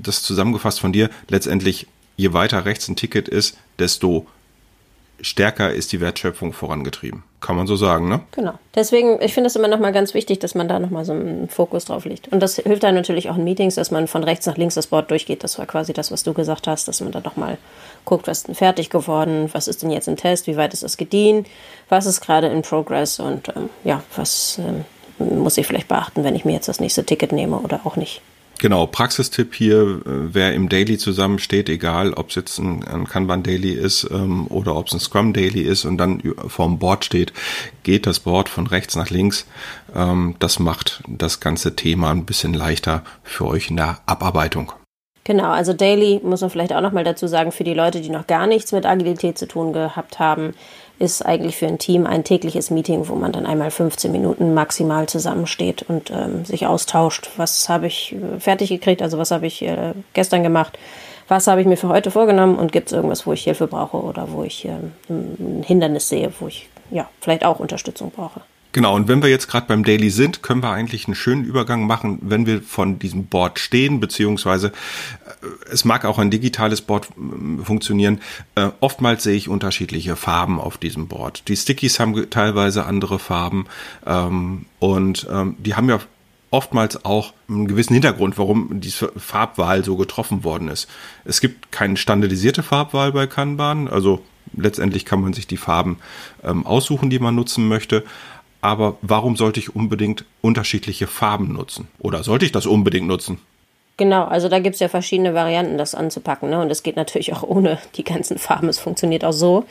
das 0.02 0.22
zusammengefasst 0.22 0.81
von 0.81 0.93
dir, 0.93 1.11
letztendlich, 1.29 1.87
je 2.17 2.32
weiter 2.32 2.64
rechts 2.64 2.88
ein 2.88 2.96
Ticket 2.96 3.29
ist, 3.29 3.56
desto 3.79 4.26
stärker 5.21 5.73
ist 5.73 5.93
die 5.93 6.01
Wertschöpfung 6.01 6.53
vorangetrieben. 6.53 7.23
Kann 7.41 7.57
man 7.57 7.67
so 7.67 7.77
sagen, 7.77 8.09
ne? 8.09 8.21
Genau. 8.33 8.55
Deswegen, 8.75 9.21
ich 9.23 9.33
finde 9.35 9.49
es 9.49 9.57
immer 9.57 9.69
nochmal 9.69 9.93
ganz 9.93 10.15
wichtig, 10.15 10.39
dass 10.41 10.55
man 10.55 10.69
da 10.69 10.79
nochmal 10.79 11.05
so 11.05 11.13
einen 11.13 11.49
Fokus 11.49 11.85
drauf 11.85 12.05
legt. 12.05 12.29
Und 12.29 12.41
das 12.41 12.57
hilft 12.57 12.83
dann 12.83 12.95
natürlich 12.95 13.31
auch 13.31 13.37
in 13.37 13.45
Meetings, 13.45 13.77
dass 13.77 13.91
man 13.91 14.09
von 14.09 14.25
rechts 14.25 14.47
nach 14.47 14.57
links 14.57 14.75
das 14.75 14.89
Board 14.89 15.11
durchgeht. 15.11 15.45
Das 15.45 15.59
war 15.59 15.67
quasi 15.67 15.93
das, 15.93 16.11
was 16.11 16.23
du 16.23 16.33
gesagt 16.33 16.67
hast, 16.67 16.89
dass 16.89 17.01
man 17.01 17.13
da 17.13 17.21
nochmal 17.21 17.59
guckt, 18.05 18.27
was 18.27 18.39
ist 18.39 18.49
denn 18.49 18.55
fertig 18.55 18.91
geworden, 18.91 19.49
was 19.53 19.69
ist 19.69 19.83
denn 19.83 19.91
jetzt 19.91 20.09
im 20.09 20.17
Test, 20.17 20.47
wie 20.47 20.57
weit 20.57 20.73
ist 20.73 20.83
das 20.83 20.97
gedient, 20.97 21.47
was 21.89 22.07
ist 22.07 22.21
gerade 22.21 22.49
in 22.49 22.63
Progress 22.63 23.21
und 23.21 23.49
ähm, 23.55 23.69
ja, 23.85 24.03
was 24.17 24.59
ähm, 24.59 24.85
muss 25.19 25.57
ich 25.57 25.67
vielleicht 25.67 25.89
beachten, 25.89 26.25
wenn 26.25 26.35
ich 26.35 26.45
mir 26.45 26.53
jetzt 26.53 26.69
das 26.69 26.81
nächste 26.81 27.05
Ticket 27.05 27.33
nehme 27.33 27.59
oder 27.59 27.81
auch 27.85 27.97
nicht. 27.97 28.23
Genau, 28.58 28.87
Praxistipp 28.87 29.55
hier, 29.55 29.82
äh, 29.82 30.00
wer 30.05 30.55
im 30.55 30.69
Daily 30.69 30.97
zusammensteht, 30.97 31.69
egal 31.69 32.14
ob 32.14 32.31
es 32.31 32.37
jetzt 32.37 32.58
ein, 32.58 32.82
ein 32.85 33.06
Kanban 33.06 33.43
Daily 33.43 33.73
ist 33.73 34.08
ähm, 34.11 34.47
oder 34.49 34.76
ob 34.76 34.87
es 34.87 34.94
ein 34.94 35.00
Scrum 35.00 35.32
Daily 35.32 35.62
ist 35.62 35.85
und 35.85 35.99
dann 35.99 36.23
vorm 36.49 36.79
Board 36.79 37.05
steht, 37.05 37.32
geht 37.82 38.06
das 38.06 38.20
Board 38.20 38.49
von 38.49 38.67
rechts 38.67 38.97
nach 38.97 39.11
links. 39.11 39.47
Ähm, 39.94 40.37
das 40.38 40.58
macht 40.58 41.03
das 41.06 41.41
ganze 41.41 41.76
Thema 41.76 42.11
ein 42.11 42.25
bisschen 42.25 42.55
leichter 42.55 43.03
für 43.23 43.47
euch 43.47 43.70
in 43.70 43.76
der 43.76 43.99
Abarbeitung. 44.06 44.73
Genau, 45.25 45.50
also 45.50 45.73
Daily 45.73 46.20
muss 46.23 46.41
man 46.41 46.50
vielleicht 46.50 46.73
auch 46.73 46.81
nochmal 46.81 47.03
dazu 47.03 47.26
sagen, 47.26 47.50
für 47.50 47.64
die 47.64 47.75
Leute, 47.75 48.00
die 48.00 48.11
noch 48.11 48.29
gar 48.29 48.47
nichts 48.47 48.70
mit 48.70 48.87
Agilität 48.87 49.37
zu 49.37 49.49
tun 49.49 49.73
gehabt 49.73 50.20
haben, 50.20 50.55
ist 50.98 51.25
eigentlich 51.25 51.56
für 51.56 51.66
ein 51.66 51.78
Team 51.78 52.06
ein 52.06 52.25
tägliches 52.25 52.70
Meeting, 52.70 53.08
wo 53.08 53.14
man 53.14 53.32
dann 53.32 53.46
einmal 53.46 53.70
15 53.70 54.10
Minuten 54.10 54.54
maximal 54.54 55.06
zusammensteht 55.08 55.84
und 55.88 56.10
ähm, 56.10 56.44
sich 56.44 56.66
austauscht. 56.66 57.31
Was 57.37 57.69
habe 57.69 57.87
ich 57.87 58.14
äh, 58.14 58.40
fertig 58.40 58.70
gekriegt, 58.70 59.03
also 59.03 59.19
was 59.19 59.31
habe 59.31 59.46
ich 59.46 59.62
äh, 59.62 59.93
gestern 60.15 60.43
gemacht, 60.43 60.79
was 61.29 61.46
habe 61.46 61.60
ich 61.60 61.67
mir 61.67 61.76
für 61.76 61.88
heute 61.88 62.10
vorgenommen 62.10 62.56
und 62.56 62.72
gibt 62.72 62.88
es 62.88 62.93
irgendwas, 62.93 63.26
wo 63.26 63.32
ich 63.32 63.44
Hilfe 63.44 63.67
brauche 63.67 63.98
oder 63.98 64.32
wo 64.32 64.44
ich 64.44 64.65
äh, 64.65 64.72
ein 65.10 65.65
Hindernis 65.67 66.08
sehe, 66.08 66.32
wo 66.41 66.48
ich 66.48 66.69
ja 66.91 67.08
vielleicht 67.20 67.44
auch 67.44 67.58
Unterstützung 67.58 68.10
brauche. 68.10 68.41
Genau, 68.77 68.95
und 68.95 69.09
wenn 69.09 69.23
wir 69.23 69.31
jetzt 69.31 69.49
gerade 69.49 69.67
beim 69.67 69.85
Daily 69.85 70.11
sind, 70.11 70.43
können 70.43 70.63
wir 70.63 70.69
eigentlich 70.69 71.06
einen 71.06 71.15
schönen 71.15 71.47
Übergang 71.47 71.87
machen, 71.87 72.19
wenn 72.21 72.45
wir 72.45 72.61
von 72.61 72.99
diesem 72.99 73.25
Board 73.25 73.59
stehen, 73.59 74.01
beziehungsweise 74.01 74.67
äh, 74.67 75.47
es 75.73 75.87
mag 75.87 76.05
auch 76.05 76.19
ein 76.19 76.31
digitales 76.31 76.83
Board 76.83 77.09
äh, 77.09 77.65
funktionieren. 77.65 78.21
Äh, 78.55 78.69
oftmals 78.81 79.23
sehe 79.23 79.35
ich 79.35 79.49
unterschiedliche 79.49 80.15
Farben 80.15 80.61
auf 80.61 80.77
diesem 80.77 81.09
Board. 81.09 81.49
Die 81.49 81.56
Stickies 81.56 81.99
haben 81.99 82.29
teilweise 82.29 82.85
andere 82.85 83.19
Farben 83.19 83.65
ähm, 84.05 84.67
und 84.79 85.27
ähm, 85.31 85.56
die 85.59 85.75
haben 85.75 85.89
ja 85.89 85.99
oftmals 86.51 87.03
auch 87.03 87.33
einen 87.49 87.69
gewissen 87.69 87.95
Hintergrund, 87.95 88.37
warum 88.37 88.79
diese 88.81 89.11
Farbwahl 89.17 89.87
so 89.87 89.97
getroffen 89.97 90.45
worden 90.45 90.69
ist. 90.69 90.87
Es 91.25 91.41
gibt 91.41 91.73
keine 91.73 91.97
standardisierte 91.97 92.63
Farbwahl 92.63 93.13
bei 93.13 93.27
Kanban, 93.27 93.89
also 93.89 94.23
letztendlich 94.55 95.06
kann 95.06 95.23
man 95.23 95.33
sich 95.33 95.47
die 95.47 95.56
Farben 95.56 95.97
ähm, 96.45 96.67
aussuchen, 96.67 97.09
die 97.09 97.19
man 97.19 97.35
nutzen 97.35 97.67
möchte 97.69 98.05
aber 98.67 98.96
warum 99.01 99.37
sollte 99.37 99.61
ich 99.61 99.77
unbedingt 99.77 100.25
unterschiedliche 100.43 101.06
Farben 101.06 101.53
nutzen? 101.53 101.89
Oder 102.01 102.25
sollte 102.25 102.44
ich 102.44 102.53
das 102.53 102.67
unbedingt 102.67 103.06
nutzen? 103.06 103.39
Genau, 103.99 104.25
also 104.25 104.51
da 104.51 104.58
gibt 104.58 104.75
es 104.75 104.81
ja 104.81 104.89
verschiedene 104.89 105.32
Varianten, 105.32 105.79
das 105.79 105.94
anzupacken. 105.94 106.51
Ne? 106.51 106.61
Und 106.61 106.70
es 106.70 106.82
geht 106.82 106.96
natürlich 106.96 107.32
auch 107.32 107.43
ohne 107.43 107.79
die 107.94 108.05
ganzen 108.05 108.37
Farben. 108.37 108.69
Es 108.69 108.79
funktioniert 108.79 109.25
auch 109.25 109.32
so. 109.32 109.65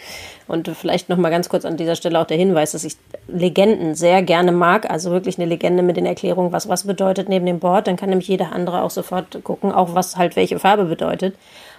Und 0.47 0.67
vielleicht 0.69 1.09
nochmal 1.09 1.29
ganz 1.29 1.47
kurz 1.47 1.63
an 1.63 1.77
dieser 1.77 1.95
Stelle 1.95 2.19
auch 2.19 2.25
der 2.25 2.37
Hinweis, 2.37 2.71
dass 2.71 2.85
ich 2.85 2.95
Legenden 3.27 3.93
sehr 3.93 4.23
gerne 4.23 4.51
mag. 4.51 4.89
Also 4.89 5.11
wirklich 5.11 5.37
eine 5.37 5.45
Legende 5.45 5.83
mit 5.83 5.97
den 5.97 6.07
Erklärungen, 6.07 6.51
was 6.51 6.67
was 6.67 6.87
bedeutet 6.87 7.29
neben 7.29 7.45
dem 7.45 7.59
Board. 7.59 7.85
Dann 7.85 7.97
kann 7.97 8.09
nämlich 8.09 8.27
jeder 8.27 8.51
andere 8.51 8.81
auch 8.81 8.89
sofort 8.89 9.43
gucken, 9.43 9.71
auch 9.71 9.93
was 9.93 10.17
halt 10.17 10.35
welche 10.35 10.57
Farbe 10.57 10.85
bedeutet. 10.85 11.35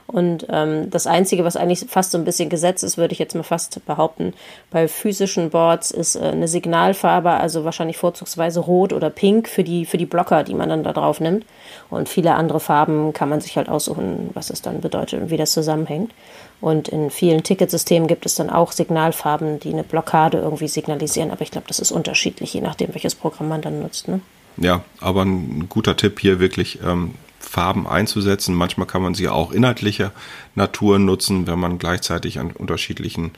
Und 0.06 0.46
ähm, 0.50 0.88
das 0.90 1.06
Einzige, 1.06 1.44
was 1.44 1.56
eigentlich 1.56 1.84
fast 1.88 2.12
so 2.12 2.18
ein 2.18 2.24
bisschen 2.24 2.48
gesetzt 2.48 2.84
ist, 2.84 2.96
würde 2.96 3.12
ich 3.12 3.18
jetzt 3.18 3.34
mal 3.34 3.42
fast 3.42 3.84
behaupten, 3.86 4.34
bei 4.70 4.86
physischen 4.86 5.50
Boards 5.50 5.90
ist 5.90 6.14
äh, 6.14 6.20
eine 6.20 6.46
Signalfarbe, 6.46 7.30
also 7.30 7.64
wahrscheinlich 7.64 7.96
vorzugsweise 7.96 8.60
rot 8.60 8.92
oder 8.92 9.10
pink 9.10 9.48
für 9.48 9.64
die, 9.64 9.84
für 9.84 9.98
die 9.98 10.06
Blocker, 10.06 10.44
die 10.44 10.54
man 10.54 10.68
dann 10.68 10.84
da 10.84 10.92
drauf 10.92 11.20
nimmt. 11.20 11.44
Und 11.90 12.08
viele 12.08 12.34
andere 12.34 12.60
Farben 12.60 13.12
kann 13.12 13.28
man 13.28 13.40
sich 13.40 13.56
halt 13.56 13.68
aussuchen, 13.68 14.30
was 14.34 14.50
es 14.50 14.62
dann 14.62 14.80
bedeutet 14.80 15.22
und 15.22 15.30
wie 15.30 15.36
das 15.36 15.52
zusammenhängt. 15.52 16.12
Und 16.60 16.88
in 16.88 17.10
vielen 17.10 17.42
Ticketsystemen 17.42 18.06
gibt 18.06 18.26
es 18.26 18.36
dann 18.36 18.48
auch 18.48 18.72
Signalfarben, 18.72 19.58
die 19.60 19.72
eine 19.72 19.82
Blockade 19.82 20.38
irgendwie 20.38 20.68
signalisieren. 20.68 21.30
Aber 21.32 21.42
ich 21.42 21.50
glaube, 21.50 21.66
das 21.66 21.80
ist 21.80 21.90
unterschiedlich, 21.90 22.54
je 22.54 22.60
nachdem, 22.60 22.94
welches 22.94 23.14
Programm 23.16 23.48
man 23.48 23.60
dann 23.60 23.82
nutzt. 23.82 24.08
Ne? 24.08 24.20
Ja, 24.56 24.82
aber 25.00 25.22
ein 25.24 25.68
guter 25.68 25.96
Tipp 25.96 26.20
hier 26.20 26.40
wirklich 26.40 26.78
ähm, 26.82 27.14
Farben 27.46 27.86
einzusetzen. 27.86 28.54
Manchmal 28.54 28.86
kann 28.86 29.02
man 29.02 29.14
sie 29.14 29.28
auch 29.28 29.52
inhaltlicher 29.52 30.12
Natur 30.54 30.98
nutzen, 30.98 31.46
wenn 31.46 31.58
man 31.58 31.78
gleichzeitig 31.78 32.38
an 32.38 32.50
unterschiedlichen 32.50 33.32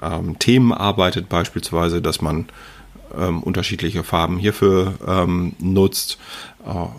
ähm, 0.00 0.38
Themen 0.38 0.72
arbeitet, 0.72 1.28
beispielsweise, 1.28 2.00
dass 2.00 2.20
man 2.22 2.46
ähm, 3.16 3.42
unterschiedliche 3.42 4.04
Farben 4.04 4.38
hierfür 4.38 4.94
ähm, 5.06 5.54
nutzt, 5.58 6.18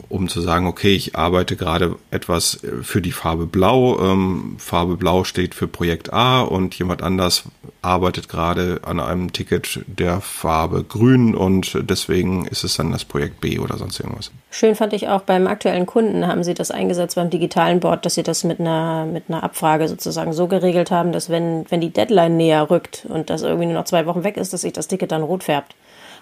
um 0.09 0.27
zu 0.27 0.41
sagen, 0.41 0.65
okay, 0.65 0.95
ich 0.95 1.15
arbeite 1.15 1.55
gerade 1.55 1.95
etwas 2.09 2.63
äh, 2.63 2.83
für 2.83 3.01
die 3.01 3.11
Farbe 3.11 3.45
Blau. 3.45 3.99
Ähm, 3.99 4.55
Farbe 4.57 4.97
Blau 4.97 5.23
steht 5.23 5.53
für 5.53 5.67
Projekt 5.67 6.11
A 6.11 6.41
und 6.41 6.73
jemand 6.77 7.03
anders 7.03 7.43
arbeitet 7.81 8.27
gerade 8.27 8.81
an 8.83 8.99
einem 8.99 9.33
Ticket 9.33 9.81
der 9.85 10.19
Farbe 10.21 10.83
Grün 10.83 11.35
und 11.35 11.77
deswegen 11.81 12.47
ist 12.47 12.63
es 12.63 12.77
dann 12.77 12.91
das 12.91 13.05
Projekt 13.05 13.39
B 13.41 13.59
oder 13.59 13.77
sonst 13.77 13.99
irgendwas. 13.99 14.31
Schön 14.49 14.75
fand 14.75 14.93
ich 14.93 15.07
auch 15.07 15.21
beim 15.21 15.47
aktuellen 15.47 15.85
Kunden 15.85 16.25
haben 16.25 16.43
sie 16.43 16.53
das 16.53 16.71
eingesetzt 16.71 17.15
beim 17.15 17.29
digitalen 17.29 17.79
Board, 17.79 18.05
dass 18.05 18.15
sie 18.15 18.23
das 18.23 18.43
mit 18.43 18.59
einer, 18.59 19.05
mit 19.05 19.25
einer 19.29 19.43
Abfrage 19.43 19.87
sozusagen 19.87 20.33
so 20.33 20.47
geregelt 20.47 20.91
haben, 20.91 21.11
dass 21.11 21.29
wenn, 21.29 21.65
wenn 21.69 21.81
die 21.81 21.91
Deadline 21.91 22.35
näher 22.35 22.69
rückt 22.69 23.05
und 23.07 23.29
das 23.29 23.43
irgendwie 23.43 23.67
nur 23.67 23.75
noch 23.75 23.85
zwei 23.85 24.05
Wochen 24.05 24.23
weg 24.23 24.37
ist, 24.37 24.53
dass 24.53 24.61
sich 24.61 24.73
das 24.73 24.87
Ticket 24.87 25.11
dann 25.11 25.21
rot 25.21 25.43
färbt. 25.43 25.75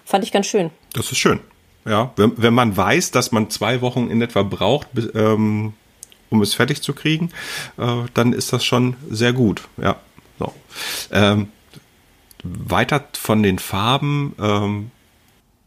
Fand 0.04 0.24
ich 0.24 0.32
ganz 0.32 0.46
schön. 0.46 0.70
Das 0.92 1.10
ist 1.10 1.18
schön. 1.18 1.40
Ja, 1.84 2.12
wenn, 2.16 2.32
wenn 2.36 2.54
man 2.54 2.76
weiß, 2.76 3.10
dass 3.10 3.32
man 3.32 3.50
zwei 3.50 3.80
Wochen 3.80 4.10
in 4.10 4.20
etwa 4.20 4.42
braucht, 4.42 4.88
ähm, 5.14 5.72
um 6.28 6.42
es 6.42 6.54
fertig 6.54 6.82
zu 6.82 6.92
kriegen, 6.92 7.30
äh, 7.78 8.04
dann 8.14 8.32
ist 8.32 8.52
das 8.52 8.64
schon 8.64 8.96
sehr 9.08 9.32
gut. 9.32 9.62
Ja, 9.80 9.96
so. 10.38 10.52
Ähm, 11.10 11.48
weiter 12.42 13.04
von 13.14 13.42
den 13.42 13.58
Farben, 13.58 14.34
ähm, 14.38 14.90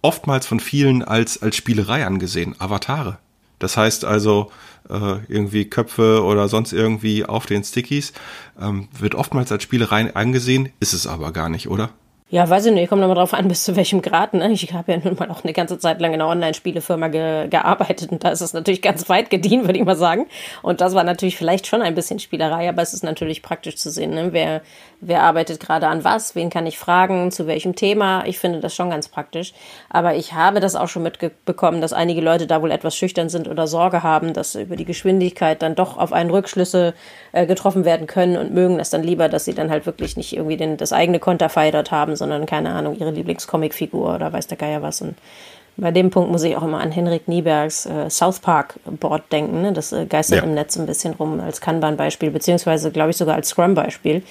oftmals 0.01 0.45
von 0.45 0.59
vielen 0.59 1.03
als, 1.03 1.41
als 1.41 1.55
Spielerei 1.55 2.05
angesehen, 2.05 2.55
Avatare. 2.59 3.17
Das 3.59 3.77
heißt 3.77 4.05
also, 4.05 4.51
äh, 4.89 5.17
irgendwie 5.27 5.65
Köpfe 5.65 6.23
oder 6.23 6.49
sonst 6.49 6.73
irgendwie 6.73 7.25
auf 7.25 7.45
den 7.45 7.63
Stickies, 7.63 8.13
ähm, 8.59 8.89
wird 8.97 9.15
oftmals 9.15 9.51
als 9.51 9.63
Spielerei 9.63 10.13
angesehen, 10.13 10.69
ist 10.79 10.93
es 10.93 11.07
aber 11.07 11.31
gar 11.31 11.49
nicht, 11.49 11.69
oder? 11.69 11.91
Ja, 12.29 12.49
weiß 12.49 12.65
ich 12.65 12.73
nicht, 12.73 12.89
kommt 12.89 13.01
nochmal 13.01 13.17
drauf 13.17 13.35
an, 13.35 13.47
bis 13.47 13.63
zu 13.63 13.75
welchem 13.75 14.01
Grad. 14.01 14.33
Ne? 14.33 14.51
Ich 14.51 14.73
habe 14.73 14.93
ja 14.93 14.97
nun 14.97 15.15
mal 15.19 15.29
auch 15.29 15.43
eine 15.43 15.53
ganze 15.53 15.77
Zeit 15.77 16.01
lang 16.01 16.13
in 16.13 16.21
einer 16.21 16.31
Online-Spielefirma 16.31 17.09
ge 17.09 17.47
gearbeitet 17.47 18.11
und 18.11 18.23
da 18.23 18.29
ist 18.29 18.41
es 18.41 18.53
natürlich 18.53 18.81
ganz 18.81 19.07
weit 19.07 19.29
gediehen, 19.29 19.65
würde 19.65 19.77
ich 19.77 19.85
mal 19.85 19.95
sagen. 19.95 20.25
Und 20.63 20.81
das 20.81 20.95
war 20.95 21.03
natürlich 21.03 21.37
vielleicht 21.37 21.67
schon 21.67 21.83
ein 21.83 21.93
bisschen 21.93 22.17
Spielerei, 22.17 22.69
aber 22.69 22.81
es 22.81 22.93
ist 22.93 23.03
natürlich 23.03 23.43
praktisch 23.43 23.75
zu 23.75 23.91
sehen, 23.91 24.15
ne? 24.15 24.29
wer, 24.31 24.61
wer 24.99 25.21
arbeitet 25.21 25.59
gerade 25.59 25.87
an 25.87 26.03
was, 26.03 26.33
wen 26.33 26.49
kann 26.49 26.65
ich 26.65 26.79
fragen, 26.79 27.29
zu 27.31 27.45
welchem 27.45 27.75
Thema. 27.75 28.23
Ich 28.25 28.39
finde 28.39 28.61
das 28.61 28.73
schon 28.73 28.89
ganz 28.89 29.09
praktisch. 29.09 29.53
Aber 29.89 30.15
ich 30.15 30.33
habe 30.33 30.59
das 30.59 30.75
auch 30.75 30.87
schon 30.87 31.03
mitbekommen, 31.03 31.81
dass 31.81 31.93
einige 31.93 32.21
Leute 32.21 32.47
da 32.47 32.63
wohl 32.63 32.71
etwas 32.71 32.95
schüchtern 32.95 33.29
sind 33.29 33.47
oder 33.47 33.67
Sorge 33.67 34.01
haben, 34.01 34.33
dass 34.33 34.55
über 34.55 34.75
die 34.75 34.85
Geschwindigkeit 34.85 35.61
dann 35.61 35.75
doch 35.75 35.97
auf 35.97 36.13
einen 36.13 36.31
Rückschlüsse 36.31 36.95
äh, 37.31 37.45
getroffen 37.45 37.85
werden 37.85 38.07
können 38.07 38.37
und 38.37 38.53
mögen 38.53 38.79
das 38.79 38.89
dann 38.89 39.03
lieber, 39.03 39.29
dass 39.29 39.45
sie 39.45 39.53
dann 39.53 39.69
halt 39.69 39.85
wirklich 39.85 40.17
nicht 40.17 40.35
irgendwie 40.35 40.57
den, 40.57 40.77
das 40.77 40.93
eigene 40.93 41.19
Konter 41.19 41.49
feiert 41.49 41.91
haben, 41.91 42.15
sondern 42.23 42.45
keine 42.45 42.71
Ahnung, 42.71 42.95
ihre 42.97 43.11
Lieblingscomicfigur 43.11 44.15
oder 44.15 44.31
weiß 44.31 44.47
der 44.47 44.57
Geier 44.57 44.81
was. 44.81 45.01
Und 45.01 45.15
bei 45.75 45.91
dem 45.91 46.09
Punkt 46.09 46.31
muss 46.31 46.43
ich 46.43 46.55
auch 46.55 46.63
immer 46.63 46.79
an 46.79 46.91
Henrik 46.91 47.27
Niebergs 47.27 47.85
äh, 47.85 48.09
South 48.09 48.39
Park 48.39 48.79
Board 48.85 49.23
denken. 49.31 49.61
Ne? 49.61 49.73
Das 49.73 49.91
äh, 49.91 50.05
geistert 50.05 50.39
ja. 50.39 50.43
im 50.43 50.53
Netz 50.53 50.77
ein 50.77 50.85
bisschen 50.85 51.13
rum 51.15 51.39
als 51.41 51.61
Kanban-Beispiel, 51.61 52.31
beziehungsweise 52.31 52.91
glaube 52.91 53.09
ich 53.09 53.17
sogar 53.17 53.35
als 53.35 53.49
Scrum-Beispiel. 53.49 54.23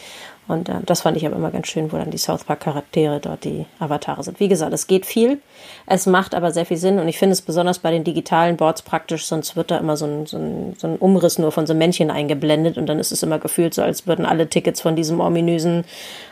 Und 0.48 0.68
äh, 0.68 0.74
das 0.84 1.02
fand 1.02 1.16
ich 1.16 1.24
aber 1.24 1.36
immer 1.36 1.50
ganz 1.50 1.68
schön, 1.68 1.92
wo 1.92 1.96
dann 1.96 2.10
die 2.10 2.18
South 2.18 2.44
Park-Charaktere 2.44 3.20
dort 3.20 3.44
die 3.44 3.66
Avatare 3.78 4.22
sind. 4.24 4.40
Wie 4.40 4.48
gesagt, 4.48 4.72
es 4.72 4.86
geht 4.86 5.06
viel, 5.06 5.40
es 5.86 6.06
macht 6.06 6.34
aber 6.34 6.50
sehr 6.50 6.66
viel 6.66 6.76
Sinn 6.76 6.98
und 6.98 7.08
ich 7.08 7.18
finde 7.18 7.34
es 7.34 7.42
besonders 7.42 7.78
bei 7.78 7.90
den 7.90 8.02
digitalen 8.04 8.56
Boards 8.56 8.82
praktisch, 8.82 9.26
sonst 9.26 9.54
wird 9.54 9.70
da 9.70 9.78
immer 9.78 9.96
so 9.96 10.06
ein, 10.06 10.26
so, 10.26 10.36
ein, 10.36 10.74
so 10.76 10.88
ein 10.88 10.96
Umriss 10.96 11.38
nur 11.38 11.52
von 11.52 11.66
so 11.66 11.72
einem 11.72 11.78
Männchen 11.78 12.10
eingeblendet 12.10 12.76
und 12.76 12.86
dann 12.86 12.98
ist 12.98 13.12
es 13.12 13.22
immer 13.22 13.38
gefühlt 13.38 13.72
so, 13.72 13.82
als 13.82 14.06
würden 14.06 14.26
alle 14.26 14.48
Tickets 14.48 14.80
von 14.80 14.96
diesem 14.96 15.20
ominösen 15.20 15.84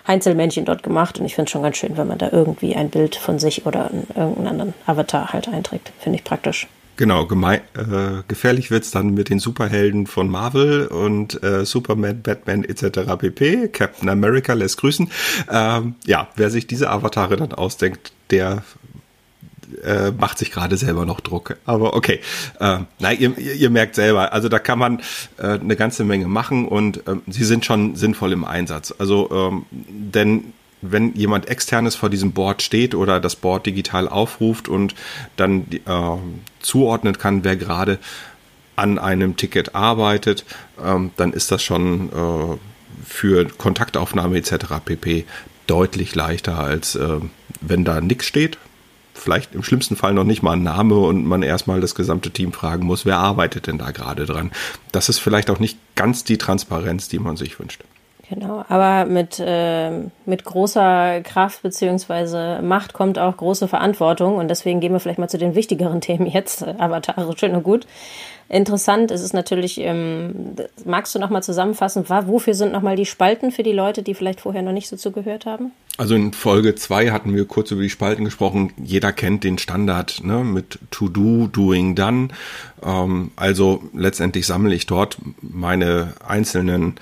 Heinzelmännchen 0.09 0.65
dort 0.65 0.83
gemacht 0.83 1.19
und 1.19 1.27
ich 1.27 1.37
finde 1.37 1.49
es 1.49 1.53
schon 1.53 1.63
ganz 1.63 1.77
schön, 1.77 1.97
wenn 1.97 2.09
man 2.09 2.19
da 2.19 2.31
irgendwie 2.33 2.75
ein 2.75 2.91
Bild 2.91 3.15
von 3.15 3.39
sich 3.39 3.65
oder 3.67 3.91
irgendeinen 4.17 4.47
anderen 4.49 4.75
Avatar 4.87 5.33
halt 5.33 5.49
einträgt. 5.49 5.93
Finde 6.01 6.19
ich 6.19 6.25
praktisch. 6.25 6.67
Genau, 7.01 7.25
gemein, 7.25 7.63
äh, 7.79 8.23
gefährlich 8.29 8.71
wird's 8.71 8.91
dann 8.91 9.15
mit 9.15 9.31
den 9.31 9.39
Superhelden 9.39 10.07
von 10.07 10.29
Marvel 10.29 10.87
und 10.87 11.43
äh, 11.43 11.65
Superman, 11.65 12.21
Batman 12.21 12.63
etc. 12.63 13.17
pp. 13.19 13.69
Captain 13.69 14.11
America 14.11 14.53
lässt 14.53 14.77
grüßen. 14.77 15.11
Ähm, 15.51 15.95
ja, 16.05 16.29
wer 16.37 16.51
sich 16.51 16.67
diese 16.67 16.91
Avatare 16.91 17.39
dann 17.39 17.55
ausdenkt, 17.55 18.13
der 18.31 18.65
äh, 19.83 20.11
macht 20.11 20.37
sich 20.37 20.51
gerade 20.51 20.77
selber 20.77 21.07
noch 21.07 21.21
Druck. 21.21 21.57
Aber 21.65 21.95
okay, 21.95 22.21
äh, 22.59 22.81
nein, 22.99 23.17
ihr, 23.19 23.39
ihr 23.39 23.71
merkt 23.71 23.95
selber, 23.95 24.35
also 24.35 24.51
da 24.51 24.59
kann 24.59 24.79
man 24.79 25.01
äh, 25.39 25.59
eine 25.59 25.77
ganze 25.77 26.05
Menge 26.05 26.29
machen 26.29 26.69
und 26.69 27.03
ähm, 27.07 27.23
sie 27.29 27.45
sind 27.45 27.65
schon 27.65 27.97
sinnvoll 27.97 28.33
im 28.33 28.45
Einsatz. 28.45 28.95
Also 28.99 29.31
ähm, 29.33 29.65
denn 29.71 30.53
wenn 30.83 31.15
jemand 31.15 31.49
externes 31.49 31.95
vor 31.95 32.11
diesem 32.11 32.33
Board 32.33 32.63
steht 32.63 32.95
oder 32.95 33.21
das 33.21 33.37
Board 33.37 33.67
digital 33.67 34.09
aufruft 34.09 34.69
und 34.69 34.95
dann 35.37 35.67
äh, 35.71 35.81
zuordnen 36.61 37.19
kann, 37.19 37.45
wer 37.45 37.57
gerade 37.57 37.99
an 38.77 38.99
einem 38.99 39.37
Ticket 39.37 39.75
arbeitet, 39.75 40.45
ähm, 40.83 41.11
dann 41.17 41.33
ist 41.33 41.53
das 41.53 41.63
schon 41.63 42.09
äh, 42.11 42.57
für 43.05 43.45
Kontaktaufnahme 43.47 44.39
etc. 44.39 44.55
pp. 44.85 45.27
deutlich 45.67 46.15
leichter, 46.15 46.59
als 46.59 46.95
äh, 46.95 47.21
wenn 47.61 47.85
da 47.85 48.01
nichts 48.01 48.27
steht. 48.27 48.59
Vielleicht 49.13 49.55
im 49.55 49.63
schlimmsten 49.63 49.97
Fall 49.97 50.15
noch 50.15 50.25
nicht 50.25 50.43
mal 50.43 50.53
ein 50.53 50.63
Name 50.63 50.95
und 50.95 51.27
man 51.27 51.43
erstmal 51.43 51.83
das 51.83 51.95
gesamte 51.95 52.31
Team 52.31 52.55
fragen 52.55 52.87
muss, 52.87 53.05
wer 53.05 53.19
arbeitet 53.19 53.67
denn 53.67 53.77
da 53.77 53.91
gerade 53.91 54.25
dran. 54.25 54.51
Das 54.93 55.11
ist 55.11 55.19
vielleicht 55.19 55.51
auch 55.51 55.59
nicht 55.59 55.79
ganz 55.95 56.25
die 56.25 56.39
Transparenz, 56.39 57.09
die 57.09 57.19
man 57.19 57.37
sich 57.37 57.59
wünscht. 57.59 57.85
Genau, 58.31 58.65
aber 58.69 59.07
mit, 59.07 59.43
äh, 59.45 59.91
mit 60.25 60.45
großer 60.45 61.21
Kraft 61.23 61.63
bzw. 61.63 62.63
Macht 62.63 62.93
kommt 62.93 63.19
auch 63.19 63.37
große 63.37 63.67
Verantwortung 63.67 64.37
und 64.37 64.47
deswegen 64.47 64.79
gehen 64.79 64.93
wir 64.93 65.01
vielleicht 65.01 65.19
mal 65.19 65.29
zu 65.29 65.37
den 65.37 65.57
wichtigeren 65.57 66.01
Themen 66.01 66.27
jetzt. 66.27 66.63
Avatare, 66.63 67.37
schön 67.37 67.57
und 67.57 67.65
gut. 67.65 67.89
Interessant 68.49 69.11
ist 69.11 69.23
es 69.23 69.33
natürlich, 69.33 69.79
ähm, 69.79 70.57
magst 70.85 71.15
du 71.15 71.19
nochmal 71.19 71.43
zusammenfassen, 71.43 72.05
wofür 72.09 72.55
sind 72.55 72.73
nochmal 72.73 72.97
die 72.97 73.07
Spalten 73.07 73.53
für 73.53 73.63
die 73.63 73.73
Leute, 73.73 74.03
die 74.03 74.15
vielleicht 74.15 74.41
vorher 74.41 74.63
noch 74.63 74.73
nicht 74.73 74.89
so 74.89 74.97
zugehört 74.97 75.47
haben? 75.47 75.73
Also 75.99 76.15
in 76.15 76.33
Folge 76.33 76.75
2 76.75 77.11
hatten 77.11 77.35
wir 77.35 77.45
kurz 77.45 77.71
über 77.71 77.83
die 77.83 77.91
Spalten 77.91 78.25
gesprochen. 78.25 78.73
Jeder 78.83 79.13
kennt 79.13 79.45
den 79.45 79.59
Standard 79.59 80.25
ne, 80.25 80.43
mit 80.43 80.79
To 80.91 81.09
Do, 81.09 81.47
Doing, 81.47 81.95
Done. 81.95 82.29
Ähm, 82.83 83.33
also 83.37 83.83
letztendlich 83.93 84.47
sammle 84.47 84.75
ich 84.75 84.87
dort 84.87 85.19
meine 85.43 86.15
einzelnen 86.27 86.95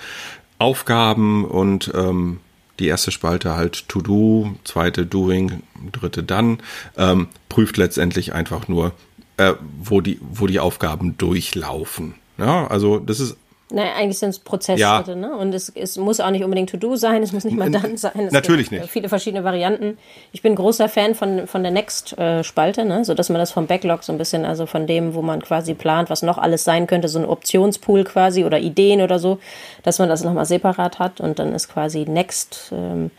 Aufgaben 0.59 1.45
und 1.45 1.93
ähm, 1.95 2.41
die 2.79 2.87
erste 2.87 3.11
Spalte 3.11 3.57
halt 3.57 3.88
To 3.88 4.00
Do, 4.00 4.55
zweite 4.65 5.07
Doing, 5.07 5.62
dritte 5.93 6.23
Done, 6.23 6.59
ähm, 6.97 7.29
prüft 7.49 7.77
letztendlich 7.77 8.33
einfach 8.33 8.69
nur, 8.69 8.93
äh, 9.37 9.55
wo 9.81 10.00
die, 10.00 10.19
wo 10.21 10.47
die 10.47 10.61
Aufgaben 10.61 11.17
durchlaufen. 11.19 12.15
Ja, 12.38 12.67
also 12.69 12.99
das 12.99 13.21
ist 13.21 13.37
Nein, 13.71 13.89
eigentlich 13.99 14.19
sind 14.19 14.31
es 14.31 14.39
Prozessschritte, 14.39 15.11
ja. 15.11 15.17
ne? 15.17 15.37
Und 15.37 15.53
es, 15.53 15.69
es 15.69 15.99
muss 15.99 16.21
auch 16.21 16.31
nicht 16.31 16.43
unbedingt 16.43 16.71
To-Do 16.71 16.97
sein, 16.97 17.23
es 17.23 17.33
muss 17.33 17.45
nicht 17.45 17.57
mal 17.57 17.71
dann 17.71 17.99
sein. 17.99 18.13
Es 18.27 18.33
Natürlich 18.33 18.71
nicht. 18.71 18.89
Viele 18.89 19.11
verschiedene 19.11 19.45
Varianten. 19.45 19.99
Ich 20.33 20.41
bin 20.41 20.55
großer 20.55 20.89
Fan 20.89 21.15
von, 21.15 21.47
von 21.47 21.63
der 21.63 21.73
Next-Spalte, 21.73 22.87
ne? 22.87 23.05
So 23.05 23.13
dass 23.13 23.29
man 23.29 23.39
das 23.39 23.53
vom 23.53 23.67
Backlog 23.67 24.05
so 24.05 24.13
ein 24.13 24.19
bisschen, 24.19 24.47
also 24.47 24.65
von 24.65 24.87
dem, 24.87 25.15
wo 25.15 25.21
man 25.21 25.43
quasi 25.43 25.75
plant, 25.75 26.09
was 26.09 26.23
noch 26.23 26.39
alles 26.39 26.65
sein 26.65 26.87
könnte, 26.87 27.09
so 27.09 27.19
ein 27.19 27.27
Optionspool 27.27 28.05
quasi 28.05 28.45
oder 28.45 28.59
Ideen 28.59 29.03
oder 29.03 29.19
so, 29.19 29.39
dass 29.83 29.99
man 29.99 30.09
das 30.09 30.25
nochmal 30.25 30.47
separat 30.47 30.99
hat 30.99 31.21
und 31.21 31.39
dann 31.39 31.55
ist 31.55 31.69
quasi 31.69 32.07
Next 32.07 32.73
ähm, 32.73 33.11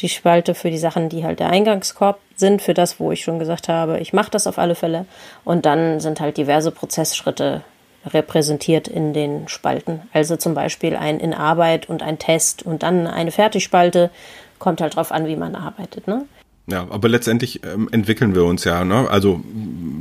die 0.00 0.08
Spalte 0.08 0.54
für 0.54 0.70
die 0.70 0.78
Sachen, 0.78 1.08
die 1.08 1.24
halt 1.24 1.40
der 1.40 1.50
Eingangskorb 1.50 2.20
sind, 2.36 2.62
für 2.62 2.74
das, 2.74 3.00
wo 3.00 3.10
ich 3.10 3.24
schon 3.24 3.38
gesagt 3.38 3.68
habe, 3.68 3.98
ich 3.98 4.12
mache 4.12 4.30
das 4.30 4.46
auf 4.46 4.58
alle 4.58 4.74
Fälle. 4.74 5.06
Und 5.44 5.66
dann 5.66 6.00
sind 6.00 6.20
halt 6.20 6.36
diverse 6.36 6.70
Prozessschritte 6.70 7.62
repräsentiert 8.06 8.88
in 8.88 9.12
den 9.12 9.48
Spalten. 9.48 10.02
Also 10.12 10.36
zum 10.36 10.54
Beispiel 10.54 10.96
ein 10.96 11.20
in 11.20 11.34
Arbeit 11.34 11.88
und 11.88 12.02
ein 12.02 12.18
Test 12.18 12.62
und 12.64 12.82
dann 12.82 13.06
eine 13.06 13.30
Fertigspalte. 13.30 14.10
Kommt 14.58 14.80
halt 14.80 14.96
drauf 14.96 15.12
an, 15.12 15.26
wie 15.26 15.36
man 15.36 15.54
arbeitet. 15.54 16.06
Ne? 16.06 16.24
Ja, 16.66 16.86
aber 16.90 17.08
letztendlich 17.08 17.62
ähm, 17.64 17.88
entwickeln 17.92 18.34
wir 18.34 18.44
uns 18.44 18.64
ja. 18.64 18.84
Ne? 18.84 19.08
Also 19.10 19.42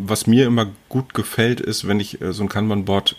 was 0.06 0.28
mir 0.28 0.46
immer 0.46 0.68
gut 0.90 1.14
gefällt, 1.14 1.60
ist, 1.60 1.88
wenn 1.88 2.00
ich 2.00 2.22
äh, 2.22 2.32
so 2.32 2.44
ein 2.44 2.50
Kanban-Board 2.50 3.18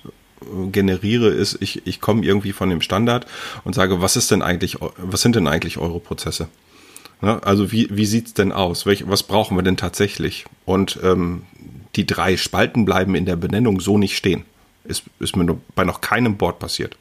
generiere, 0.71 1.28
ist, 1.28 1.59
ich, 1.61 1.87
ich 1.87 2.00
komme 2.00 2.25
irgendwie 2.25 2.52
von 2.52 2.69
dem 2.69 2.81
Standard 2.81 3.26
und 3.64 3.75
sage, 3.75 4.02
was 4.02 4.16
ist 4.16 4.31
denn 4.31 4.43
eigentlich, 4.43 4.78
was 4.97 5.23
sind 5.23 5.37
denn 5.37 5.47
eigentlich 5.47 5.78
eure 5.78 6.00
Prozesse? 6.00 6.49
Ne? 7.23 7.43
Also 7.43 7.73
wie, 7.73 7.88
wie 7.90 8.07
sieht's 8.07 8.35
denn 8.35 8.52
aus? 8.52 8.87
Welch, 8.87 9.09
was 9.09 9.23
brauchen 9.23 9.57
wir 9.57 9.62
denn 9.62 9.76
tatsächlich? 9.76 10.45
Und 10.64 10.99
ähm, 11.02 11.43
die 11.97 12.07
drei 12.07 12.37
Spalten 12.37 12.85
bleiben 12.85 13.14
in 13.14 13.25
der 13.25 13.37
Benennung 13.37 13.81
so 13.81 13.99
nicht 13.99 14.16
stehen. 14.16 14.45
Ist, 14.88 15.05
ist 15.21 15.37
mir 15.37 15.57
bei 15.75 15.85
noch 15.85 16.00
keinem 16.00 16.37
Board 16.37 16.59
passiert. 16.59 16.97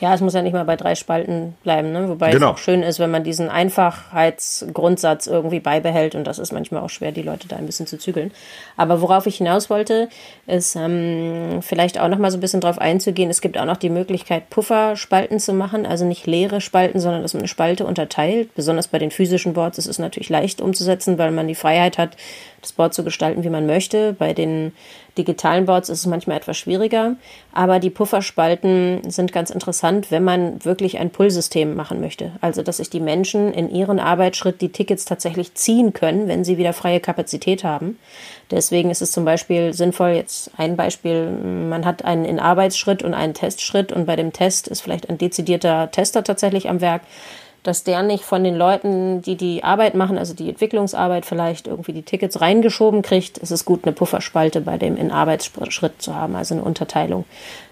Ja, 0.00 0.14
es 0.14 0.20
muss 0.20 0.34
ja 0.34 0.42
nicht 0.42 0.52
mal 0.52 0.64
bei 0.64 0.76
drei 0.76 0.94
Spalten 0.94 1.56
bleiben, 1.64 1.92
ne? 1.92 2.08
wobei 2.08 2.30
genau. 2.30 2.50
es 2.50 2.52
auch 2.52 2.58
schön 2.58 2.82
ist, 2.82 3.00
wenn 3.00 3.10
man 3.10 3.24
diesen 3.24 3.48
Einfachheitsgrundsatz 3.48 5.26
irgendwie 5.26 5.58
beibehält 5.58 6.14
und 6.14 6.24
das 6.24 6.38
ist 6.38 6.52
manchmal 6.52 6.82
auch 6.82 6.90
schwer, 6.90 7.10
die 7.10 7.22
Leute 7.22 7.48
da 7.48 7.56
ein 7.56 7.66
bisschen 7.66 7.88
zu 7.88 7.98
zügeln. 7.98 8.30
Aber 8.76 9.00
worauf 9.00 9.26
ich 9.26 9.38
hinaus 9.38 9.70
wollte, 9.70 10.08
ist 10.46 10.76
ähm, 10.76 11.60
vielleicht 11.62 11.98
auch 11.98 12.08
noch 12.08 12.18
mal 12.18 12.30
so 12.30 12.36
ein 12.36 12.40
bisschen 12.40 12.60
drauf 12.60 12.78
einzugehen. 12.78 13.28
Es 13.28 13.40
gibt 13.40 13.58
auch 13.58 13.64
noch 13.64 13.76
die 13.76 13.90
Möglichkeit, 13.90 14.50
Pufferspalten 14.50 15.40
zu 15.40 15.52
machen, 15.52 15.84
also 15.84 16.04
nicht 16.04 16.26
leere 16.26 16.60
Spalten, 16.60 17.00
sondern 17.00 17.22
dass 17.22 17.34
man 17.34 17.40
eine 17.40 17.48
Spalte 17.48 17.84
unterteilt. 17.84 18.54
Besonders 18.54 18.86
bei 18.86 19.00
den 19.00 19.10
physischen 19.10 19.54
Boards 19.54 19.78
ist 19.78 19.88
es 19.88 19.98
natürlich 19.98 20.28
leicht 20.28 20.60
umzusetzen, 20.60 21.18
weil 21.18 21.32
man 21.32 21.48
die 21.48 21.56
Freiheit 21.56 21.98
hat, 21.98 22.16
das 22.60 22.72
Board 22.72 22.94
zu 22.94 23.04
gestalten, 23.04 23.44
wie 23.44 23.50
man 23.50 23.66
möchte. 23.66 24.12
Bei 24.12 24.34
den 24.34 24.72
digitalen 25.16 25.66
Boards 25.66 25.88
ist 25.88 26.00
es 26.00 26.06
manchmal 26.06 26.36
etwas 26.36 26.56
schwieriger, 26.56 27.16
aber 27.52 27.80
die 27.80 27.90
Pufferspalten 27.90 29.10
sind 29.10 29.32
ganz 29.32 29.50
interessant, 29.50 30.10
wenn 30.10 30.24
man 30.24 30.64
wirklich 30.64 30.98
ein 30.98 31.10
Pull-System 31.10 31.74
machen 31.74 32.00
möchte. 32.00 32.32
Also, 32.40 32.62
dass 32.62 32.78
sich 32.78 32.88
die 32.88 33.00
Menschen 33.00 33.52
in 33.52 33.68
ihren 33.68 33.98
Arbeitsschritt 33.98 34.60
die 34.60 34.70
Tickets 34.70 35.04
tatsächlich 35.04 35.54
ziehen 35.54 35.92
können, 35.92 36.28
wenn 36.28 36.44
sie 36.44 36.56
wieder 36.56 36.72
freie 36.72 37.00
Kapazität 37.00 37.64
haben. 37.64 37.98
Deswegen 38.50 38.90
ist 38.90 39.02
es 39.02 39.12
zum 39.12 39.24
Beispiel 39.24 39.74
sinnvoll, 39.74 40.10
jetzt 40.10 40.50
ein 40.56 40.76
Beispiel, 40.76 41.30
man 41.30 41.84
hat 41.84 42.04
einen 42.04 42.24
in 42.24 42.40
Arbeitsschritt 42.40 43.02
und 43.02 43.12
einen 43.12 43.34
Testschritt 43.34 43.92
und 43.92 44.06
bei 44.06 44.16
dem 44.16 44.32
Test 44.32 44.68
ist 44.68 44.80
vielleicht 44.80 45.10
ein 45.10 45.18
dezidierter 45.18 45.90
Tester 45.90 46.24
tatsächlich 46.24 46.68
am 46.70 46.80
Werk 46.80 47.02
dass 47.62 47.84
der 47.84 48.02
nicht 48.02 48.24
von 48.24 48.44
den 48.44 48.56
Leuten, 48.56 49.22
die 49.22 49.36
die 49.36 49.64
Arbeit 49.64 49.94
machen, 49.94 50.16
also 50.16 50.34
die 50.34 50.48
Entwicklungsarbeit 50.48 51.26
vielleicht 51.26 51.66
irgendwie 51.66 51.92
die 51.92 52.02
Tickets 52.02 52.40
reingeschoben 52.40 53.02
kriegt, 53.02 53.38
ist 53.38 53.50
es 53.50 53.64
gut, 53.64 53.84
eine 53.84 53.92
Pufferspalte 53.92 54.60
bei 54.60 54.78
dem 54.78 54.96
in 54.96 55.10
Arbeitsschritt 55.10 56.00
zu 56.00 56.14
haben, 56.14 56.36
also 56.36 56.54
eine 56.54 56.62
Unterteilung. 56.62 57.24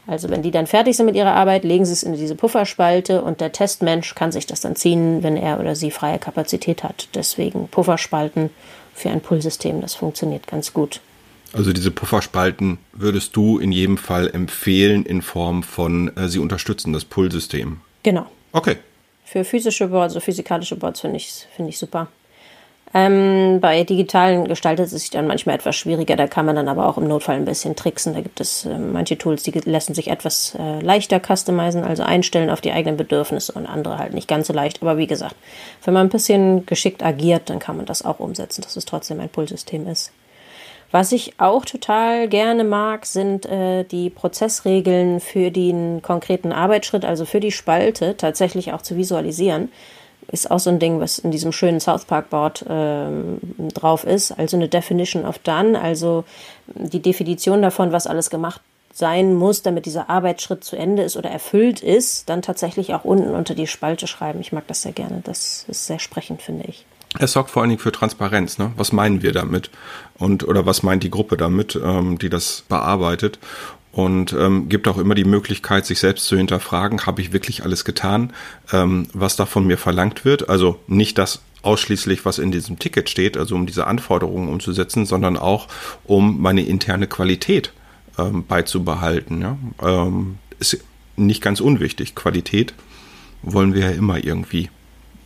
Also 0.07 0.31
wenn 0.31 0.43
die 0.43 0.50
dann 0.50 0.66
fertig 0.66 0.97
sind 0.97 1.07
mit 1.07 1.16
ihrer 1.16 1.35
Arbeit, 1.35 1.64
legen 1.64 1.85
sie 1.85 1.93
es 1.93 2.02
in 2.02 2.14
diese 2.14 2.35
Pufferspalte 2.35 3.23
und 3.23 3.40
der 3.40 3.52
Testmensch 3.52 4.14
kann 4.14 4.33
sich 4.33 4.47
das 4.47 4.61
dann 4.61 4.76
ziehen, 4.76 5.23
wenn 5.23 5.37
er 5.37 5.59
oder 5.59 5.75
sie 5.75 5.90
freie 5.90 6.19
Kapazität 6.19 6.85
hat. 6.85 7.09
Deswegen 7.14 7.69
Pufferspalten 7.69 8.50
für 8.95 9.11
ein 9.11 9.21
Pullsystem, 9.21 9.81
das 9.81 9.95
funktioniert 9.95 10.47
ganz 10.47 10.73
gut. 10.73 11.00
Also 11.52 11.73
diese 11.73 11.90
Pufferspalten 11.90 12.78
würdest 12.93 13.35
du 13.37 13.59
in 13.59 13.73
jedem 13.73 13.99
Fall 13.99 14.31
empfehlen 14.33 15.05
in 15.05 15.23
Form 15.23 15.62
von, 15.62 16.14
äh, 16.16 16.28
sie 16.28 16.38
unterstützen 16.38 16.93
das 16.93 17.05
Pullsystem. 17.05 17.81
Genau. 18.02 18.26
Okay, 18.52 18.76
für 19.26 19.45
physische 19.45 19.88
Boards, 19.88 20.14
also 20.14 20.21
physikalische 20.21 20.76
Boards 20.76 21.00
finde 21.00 21.16
ich, 21.16 21.47
finde 21.54 21.71
ich 21.71 21.78
super. 21.78 22.06
Ähm, 22.95 23.59
bei 23.61 23.83
digitalen 23.83 24.47
gestaltet 24.47 24.87
es 24.87 25.02
sich 25.02 25.11
dann 25.11 25.26
manchmal 25.26 25.56
etwas 25.56 25.75
schwieriger. 25.75 26.14
Da 26.14 26.28
kann 26.28 26.47
man 26.47 26.54
dann 26.54 26.68
aber 26.68 26.87
auch 26.87 26.97
im 26.97 27.09
Notfall 27.09 27.35
ein 27.35 27.45
bisschen 27.45 27.75
tricksen. 27.75 28.14
Da 28.14 28.21
gibt 28.21 28.40
es 28.40 28.64
äh, 28.64 28.78
manche 28.78 29.18
Tools, 29.18 29.42
die 29.42 29.50
lassen 29.64 29.95
sich 29.95 30.09
etwas 30.09 30.56
äh, 30.59 30.80
leichter 30.80 31.21
customizen, 31.21 31.83
also 31.83 32.04
einstellen 32.04 32.49
auf 32.49 32.61
die 32.61 32.71
eigenen 32.71 32.97
Bedürfnisse 32.97 33.52
und 33.52 33.66
andere 33.66 33.99
halt 33.99 34.14
nicht 34.14 34.28
ganz 34.28 34.47
so 34.47 34.52
leicht. 34.52 34.80
Aber 34.80 34.97
wie 34.97 35.09
gesagt, 35.09 35.35
wenn 35.85 35.92
man 35.92 36.06
ein 36.06 36.11
bisschen 36.11 36.64
geschickt 36.64 37.02
agiert, 37.02 37.50
dann 37.50 37.59
kann 37.59 37.76
man 37.76 37.87
das 37.87 38.04
auch 38.04 38.21
umsetzen, 38.21 38.62
dass 38.62 38.76
es 38.76 38.85
trotzdem 38.85 39.18
ein 39.18 39.28
Pull-System 39.28 39.88
ist. 39.88 40.12
Was 40.93 41.12
ich 41.12 41.35
auch 41.38 41.64
total 41.64 42.28
gerne 42.28 42.64
mag, 42.64 43.07
sind 43.07 43.45
äh, 43.47 43.85
die 43.85 44.09
Prozessregeln 44.09 45.21
für 45.21 45.50
den 45.50 46.00
konkreten 46.00 46.52
Arbeitsschritt, 46.52 47.05
also 47.05 47.25
für 47.25 47.40
die 47.40 47.52
Spalte, 47.52 48.16
tatsächlich 48.16 48.73
auch 48.73 48.83
zu 48.83 48.97
visualisieren. 48.97 49.71
Ist 50.28 50.50
auch 50.50 50.59
so 50.59 50.71
ein 50.71 50.78
Ding, 50.78 50.99
was 51.00 51.19
in 51.19 51.31
diesem 51.31 51.52
schönen 51.52 51.81
South 51.81 52.05
Park 52.05 52.31
Board 52.31 52.64
ähm, 52.69 53.38
drauf 53.75 54.05
ist. 54.05 54.33
Also 54.33 54.57
eine 54.57 54.69
Definition 54.69 55.25
of 55.25 55.38
Done, 55.38 55.81
also 55.81 56.25
die 56.66 57.02
Definition 57.02 57.62
davon, 57.62 57.93
was 57.93 58.07
alles 58.07 58.31
gemacht 58.31 58.61
sein 58.93 59.35
muss, 59.35 59.62
damit 59.62 59.87
dieser 59.87 60.09
Arbeitsschritt 60.09 60.64
zu 60.64 60.75
Ende 60.75 61.02
ist 61.02 61.16
oder 61.16 61.31
erfüllt 61.31 61.81
ist, 61.81 62.28
dann 62.28 62.43
tatsächlich 62.43 62.95
auch 62.95 63.05
unten 63.05 63.35
unter 63.35 63.55
die 63.55 63.66
Spalte 63.66 64.07
schreiben. 64.07 64.40
Ich 64.40 64.52
mag 64.52 64.66
das 64.69 64.83
sehr 64.83 64.93
gerne. 64.93 65.21
Das 65.23 65.66
ist 65.69 65.87
sehr 65.87 65.99
sprechend, 65.99 66.43
finde 66.43 66.64
ich. 66.66 66.87
Es 67.18 67.32
sorgt 67.32 67.50
vor 67.50 67.62
allen 67.62 67.70
Dingen 67.70 67.80
für 67.80 67.92
Transparenz. 67.92 68.58
Ne? 68.58 68.73
Was 68.76 68.92
meinen 68.92 69.23
wir 69.23 69.32
damit? 69.32 69.70
Und 70.14 70.46
oder 70.46 70.66
was 70.66 70.82
meint 70.82 71.02
die 71.02 71.11
Gruppe 71.11 71.37
damit, 71.37 71.78
ähm, 71.82 72.18
die 72.18 72.30
das 72.30 72.64
bearbeitet? 72.68 73.38
Und 73.92 74.35
ähm, 74.35 74.68
gibt 74.68 74.88
auch 74.88 74.99
immer 74.99 75.14
die 75.14 75.25
Möglichkeit, 75.25 75.87
sich 75.87 76.00
selbst 76.00 76.26
zu 76.26 76.36
hinterfragen, 76.36 77.06
habe 77.06 77.23
ich 77.23 77.32
wirklich 77.32 77.62
alles 77.64 77.86
getan, 77.86 78.34
ähm, 78.71 79.08
was 79.14 79.36
da 79.36 79.47
von 79.47 79.67
mir 79.67 79.78
verlangt 79.78 80.26
wird? 80.26 80.50
Also 80.50 80.78
nicht 80.86 81.17
das 81.17 81.41
ausschließlich, 81.62 82.26
was 82.26 82.38
in 82.38 82.52
diesem 82.52 82.78
Ticket 82.78 83.08
steht, 83.08 83.38
also 83.38 83.54
um 83.54 83.64
diese 83.64 83.86
Anforderungen 83.86 84.50
umzusetzen, 84.50 85.06
sondern 85.06 85.38
auch 85.38 85.69
um 86.04 86.43
meine 86.43 86.60
interne 86.60 87.06
Qualität 87.06 87.73
ähm, 88.19 88.45
beizubehalten. 88.47 89.41
Ja? 89.41 89.58
Ähm, 89.82 90.38
ist 90.58 90.84
nicht 91.17 91.43
ganz 91.43 91.60
unwichtig. 91.60 92.14
Qualität 92.14 92.75
wollen 93.43 93.73
wir 93.73 93.91
ja 93.91 93.91
immer 93.91 94.23
irgendwie 94.23 94.69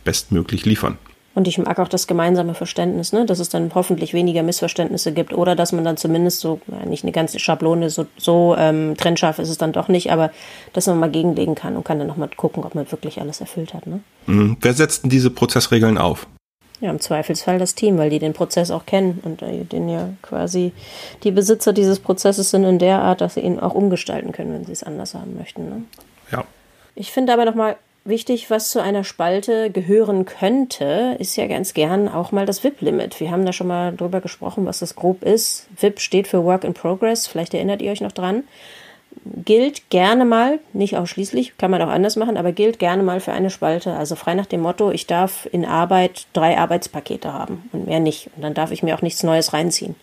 bestmöglich 0.05 0.65
liefern. 0.65 0.97
Und 1.33 1.47
ich 1.47 1.57
mag 1.57 1.79
auch 1.79 1.87
das 1.87 2.07
gemeinsame 2.07 2.53
Verständnis, 2.53 3.13
ne? 3.13 3.25
dass 3.25 3.39
es 3.39 3.47
dann 3.47 3.71
hoffentlich 3.73 4.13
weniger 4.13 4.43
Missverständnisse 4.43 5.13
gibt 5.13 5.33
oder 5.33 5.55
dass 5.55 5.71
man 5.71 5.85
dann 5.85 5.95
zumindest 5.95 6.41
so, 6.41 6.59
nicht 6.85 7.03
eine 7.03 7.13
ganze 7.13 7.39
Schablone, 7.39 7.89
so, 7.89 8.05
so 8.17 8.55
ähm, 8.57 8.95
trennscharf 8.97 9.39
ist 9.39 9.49
es 9.49 9.57
dann 9.57 9.71
doch 9.71 9.87
nicht, 9.87 10.11
aber 10.11 10.31
dass 10.73 10.87
man 10.87 10.99
mal 10.99 11.09
gegenlegen 11.09 11.55
kann 11.55 11.77
und 11.77 11.85
kann 11.85 11.99
dann 11.99 12.07
nochmal 12.07 12.29
gucken, 12.35 12.65
ob 12.65 12.75
man 12.75 12.91
wirklich 12.91 13.21
alles 13.21 13.39
erfüllt 13.39 13.73
hat. 13.73 13.87
Ne? 13.87 14.01
Mhm. 14.25 14.57
Wer 14.59 14.73
setzt 14.73 15.03
denn 15.03 15.09
diese 15.09 15.29
Prozessregeln 15.29 15.97
auf? 15.97 16.27
Ja, 16.81 16.89
im 16.89 16.99
Zweifelsfall 16.99 17.59
das 17.59 17.75
Team, 17.75 17.97
weil 17.99 18.09
die 18.09 18.17
den 18.17 18.33
Prozess 18.33 18.71
auch 18.71 18.87
kennen 18.87 19.19
und 19.23 19.43
äh, 19.43 19.63
den 19.63 19.87
ja 19.87 20.09
quasi 20.23 20.73
die 21.23 21.31
Besitzer 21.31 21.73
dieses 21.73 21.99
Prozesses 21.99 22.49
sind 22.49 22.63
in 22.63 22.79
der 22.79 22.99
Art, 22.99 23.21
dass 23.21 23.35
sie 23.35 23.41
ihn 23.41 23.59
auch 23.59 23.75
umgestalten 23.75 24.31
können, 24.31 24.51
wenn 24.53 24.65
sie 24.65 24.71
es 24.71 24.83
anders 24.83 25.13
haben 25.13 25.37
möchten. 25.37 25.69
Ne? 25.69 25.83
Ja. 26.31 26.43
Ich 26.95 27.11
finde 27.11 27.33
aber 27.33 27.45
nochmal 27.45 27.77
Wichtig, 28.03 28.49
was 28.49 28.71
zu 28.71 28.81
einer 28.81 29.03
Spalte 29.03 29.69
gehören 29.69 30.25
könnte, 30.25 31.15
ist 31.19 31.35
ja 31.35 31.45
ganz 31.45 31.75
gern 31.75 32.09
auch 32.09 32.31
mal 32.31 32.47
das 32.47 32.63
WIP-Limit. 32.63 33.19
Wir 33.19 33.29
haben 33.29 33.45
da 33.45 33.53
schon 33.53 33.67
mal 33.67 33.95
drüber 33.95 34.21
gesprochen, 34.21 34.65
was 34.65 34.79
das 34.79 34.95
grob 34.95 35.23
ist. 35.23 35.67
WIP 35.79 35.99
steht 35.99 36.27
für 36.27 36.43
Work 36.43 36.63
in 36.63 36.73
Progress, 36.73 37.27
vielleicht 37.27 37.53
erinnert 37.53 37.79
ihr 37.79 37.91
euch 37.91 38.01
noch 38.01 38.11
dran. 38.11 38.43
Gilt 39.45 39.91
gerne 39.91 40.25
mal, 40.25 40.57
nicht 40.73 40.97
ausschließlich, 40.97 41.57
kann 41.59 41.69
man 41.69 41.81
auch 41.83 41.89
anders 41.89 42.15
machen, 42.15 42.37
aber 42.37 42.53
gilt 42.53 42.79
gerne 42.79 43.03
mal 43.03 43.19
für 43.19 43.33
eine 43.33 43.51
Spalte. 43.51 43.93
Also 43.93 44.15
frei 44.15 44.33
nach 44.33 44.47
dem 44.47 44.61
Motto, 44.61 44.89
ich 44.89 45.05
darf 45.05 45.47
in 45.51 45.63
Arbeit 45.63 46.25
drei 46.33 46.57
Arbeitspakete 46.57 47.31
haben 47.31 47.69
und 47.71 47.85
mehr 47.85 47.99
nicht. 47.99 48.31
Und 48.35 48.41
dann 48.41 48.55
darf 48.55 48.71
ich 48.71 48.81
mir 48.81 48.95
auch 48.95 49.03
nichts 49.03 49.21
Neues 49.21 49.53
reinziehen. 49.53 49.95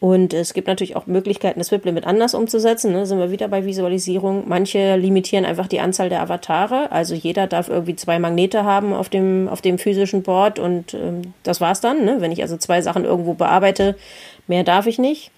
Und 0.00 0.32
es 0.32 0.54
gibt 0.54 0.68
natürlich 0.68 0.94
auch 0.94 1.06
Möglichkeiten, 1.06 1.58
das 1.58 1.72
WIP-Limit 1.72 2.06
anders 2.06 2.34
umzusetzen. 2.34 2.92
Ne? 2.92 3.04
Sind 3.04 3.18
wir 3.18 3.32
wieder 3.32 3.48
bei 3.48 3.64
Visualisierung. 3.64 4.44
Manche 4.46 4.96
limitieren 4.96 5.44
einfach 5.44 5.66
die 5.66 5.80
Anzahl 5.80 6.08
der 6.08 6.22
Avatare. 6.22 6.92
Also 6.92 7.16
jeder 7.16 7.48
darf 7.48 7.68
irgendwie 7.68 7.96
zwei 7.96 8.20
Magnete 8.20 8.64
haben 8.64 8.92
auf 8.92 9.08
dem, 9.08 9.48
auf 9.48 9.60
dem 9.60 9.76
physischen 9.78 10.22
Board 10.22 10.60
und 10.60 10.94
ähm, 10.94 11.34
das 11.42 11.60
war's 11.60 11.80
dann. 11.80 12.04
Ne? 12.04 12.20
Wenn 12.20 12.30
ich 12.30 12.42
also 12.42 12.56
zwei 12.56 12.80
Sachen 12.80 13.04
irgendwo 13.04 13.34
bearbeite, 13.34 13.96
mehr 14.46 14.62
darf 14.62 14.86
ich 14.86 14.98
nicht. 14.98 15.32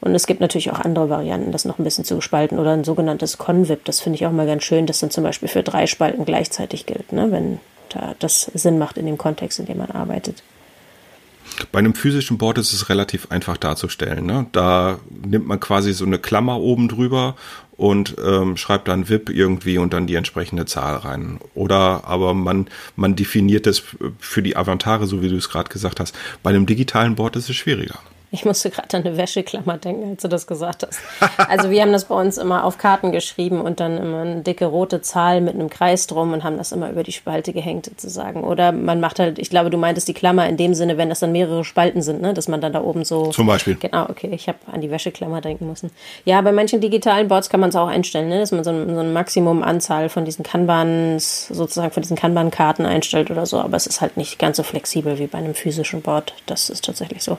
Und 0.00 0.14
es 0.14 0.28
gibt 0.28 0.40
natürlich 0.40 0.70
auch 0.70 0.78
andere 0.78 1.10
Varianten, 1.10 1.50
das 1.50 1.64
noch 1.64 1.80
ein 1.80 1.84
bisschen 1.84 2.04
zu 2.04 2.20
spalten 2.20 2.60
oder 2.60 2.72
ein 2.72 2.84
sogenanntes 2.84 3.38
Convip. 3.38 3.84
Das 3.86 4.00
finde 4.00 4.16
ich 4.16 4.26
auch 4.26 4.30
mal 4.30 4.46
ganz 4.46 4.62
schön, 4.62 4.86
das 4.86 5.00
dann 5.00 5.10
zum 5.10 5.24
Beispiel 5.24 5.48
für 5.48 5.64
drei 5.64 5.88
Spalten 5.88 6.24
gleichzeitig 6.24 6.86
gilt, 6.86 7.12
ne? 7.12 7.32
wenn 7.32 7.58
da 7.88 8.14
das 8.20 8.50
Sinn 8.54 8.78
macht 8.78 8.98
in 8.98 9.06
dem 9.06 9.18
Kontext, 9.18 9.58
in 9.58 9.66
dem 9.66 9.78
man 9.78 9.90
arbeitet. 9.90 10.44
Bei 11.72 11.78
einem 11.78 11.94
physischen 11.94 12.38
Board 12.38 12.58
ist 12.58 12.72
es 12.72 12.88
relativ 12.88 13.30
einfach 13.30 13.56
darzustellen. 13.56 14.26
Ne? 14.26 14.46
Da 14.52 14.98
nimmt 15.10 15.46
man 15.46 15.60
quasi 15.60 15.92
so 15.92 16.04
eine 16.04 16.18
Klammer 16.18 16.60
oben 16.60 16.88
drüber 16.88 17.36
und 17.76 18.16
ähm, 18.24 18.56
schreibt 18.56 18.88
dann 18.88 19.08
VIP 19.08 19.30
irgendwie 19.30 19.78
und 19.78 19.92
dann 19.92 20.06
die 20.06 20.14
entsprechende 20.14 20.64
Zahl 20.66 20.96
rein. 20.96 21.38
Oder 21.54 22.04
aber 22.04 22.34
man, 22.34 22.68
man 22.96 23.16
definiert 23.16 23.66
es 23.66 23.82
für 24.18 24.42
die 24.42 24.56
Avantare, 24.56 25.06
so 25.06 25.22
wie 25.22 25.28
du 25.28 25.36
es 25.36 25.48
gerade 25.48 25.68
gesagt 25.68 26.00
hast. 26.00 26.14
Bei 26.42 26.50
einem 26.50 26.66
digitalen 26.66 27.16
Board 27.16 27.36
ist 27.36 27.50
es 27.50 27.56
schwieriger. 27.56 27.98
Ich 28.36 28.44
musste 28.44 28.68
gerade 28.68 28.94
an 28.98 29.06
eine 29.06 29.16
Wäscheklammer 29.16 29.78
denken, 29.78 30.10
als 30.10 30.20
du 30.20 30.28
das 30.28 30.46
gesagt 30.46 30.86
hast. 30.86 31.00
Also 31.48 31.70
wir 31.70 31.80
haben 31.80 31.92
das 31.92 32.04
bei 32.04 32.14
uns 32.14 32.36
immer 32.36 32.64
auf 32.64 32.76
Karten 32.76 33.10
geschrieben 33.10 33.62
und 33.62 33.80
dann 33.80 33.96
immer 33.96 34.20
eine 34.20 34.42
dicke 34.42 34.66
rote 34.66 35.00
Zahl 35.00 35.40
mit 35.40 35.54
einem 35.54 35.70
Kreis 35.70 36.06
drum 36.06 36.34
und 36.34 36.44
haben 36.44 36.58
das 36.58 36.70
immer 36.70 36.90
über 36.90 37.02
die 37.02 37.12
Spalte 37.12 37.54
gehängt 37.54 37.86
sozusagen. 37.86 38.44
Oder 38.44 38.72
man 38.72 39.00
macht 39.00 39.20
halt, 39.20 39.38
ich 39.38 39.48
glaube, 39.48 39.70
du 39.70 39.78
meintest 39.78 40.06
die 40.08 40.12
Klammer 40.12 40.46
in 40.50 40.58
dem 40.58 40.74
Sinne, 40.74 40.98
wenn 40.98 41.08
das 41.08 41.20
dann 41.20 41.32
mehrere 41.32 41.64
Spalten 41.64 42.02
sind, 42.02 42.20
ne? 42.20 42.34
dass 42.34 42.46
man 42.46 42.60
dann 42.60 42.74
da 42.74 42.82
oben 42.82 43.06
so. 43.06 43.30
Zum 43.30 43.46
Beispiel. 43.46 43.76
Genau, 43.76 44.06
okay, 44.10 44.28
ich 44.32 44.48
habe 44.48 44.58
an 44.70 44.82
die 44.82 44.90
Wäscheklammer 44.90 45.40
denken 45.40 45.66
müssen. 45.66 45.90
Ja, 46.26 46.42
bei 46.42 46.52
manchen 46.52 46.82
digitalen 46.82 47.28
Boards 47.28 47.48
kann 47.48 47.60
man 47.60 47.70
es 47.70 47.76
auch 47.76 47.88
einstellen, 47.88 48.28
ne? 48.28 48.40
dass 48.40 48.52
man 48.52 48.64
so 48.64 48.70
ein, 48.70 48.94
so 48.94 49.00
ein 49.00 49.14
Maximumanzahl 49.14 50.10
von 50.10 50.26
diesen 50.26 50.42
Kanbans, 50.42 51.48
sozusagen 51.48 51.90
von 51.90 52.02
diesen 52.02 52.18
Kanban-Karten 52.18 52.84
einstellt 52.84 53.30
oder 53.30 53.46
so. 53.46 53.60
Aber 53.60 53.78
es 53.78 53.86
ist 53.86 54.02
halt 54.02 54.18
nicht 54.18 54.38
ganz 54.38 54.58
so 54.58 54.62
flexibel 54.62 55.18
wie 55.18 55.26
bei 55.26 55.38
einem 55.38 55.54
physischen 55.54 56.02
Board. 56.02 56.34
Das 56.44 56.68
ist 56.68 56.84
tatsächlich 56.84 57.22
so. 57.22 57.38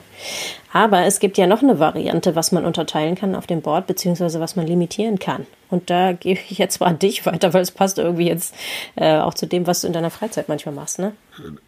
Aber 0.72 0.87
Aber 0.88 1.04
es 1.04 1.20
gibt 1.20 1.36
ja 1.36 1.46
noch 1.46 1.62
eine 1.62 1.78
Variante, 1.78 2.34
was 2.34 2.50
man 2.50 2.64
unterteilen 2.64 3.14
kann 3.14 3.34
auf 3.34 3.46
dem 3.46 3.60
Board, 3.60 3.86
beziehungsweise 3.86 4.40
was 4.40 4.56
man 4.56 4.66
limitieren 4.66 5.18
kann. 5.18 5.44
Und 5.68 5.90
da 5.90 6.12
gebe 6.12 6.40
ich 6.48 6.56
jetzt 6.56 6.80
mal 6.80 6.86
an 6.86 6.98
dich 6.98 7.26
weiter, 7.26 7.52
weil 7.52 7.60
es 7.60 7.70
passt 7.70 7.98
irgendwie 7.98 8.26
jetzt 8.26 8.54
äh, 8.96 9.18
auch 9.18 9.34
zu 9.34 9.46
dem, 9.46 9.66
was 9.66 9.82
du 9.82 9.86
in 9.86 9.92
deiner 9.92 10.08
Freizeit 10.08 10.48
manchmal 10.48 10.74
machst, 10.74 10.98
ne? 10.98 11.12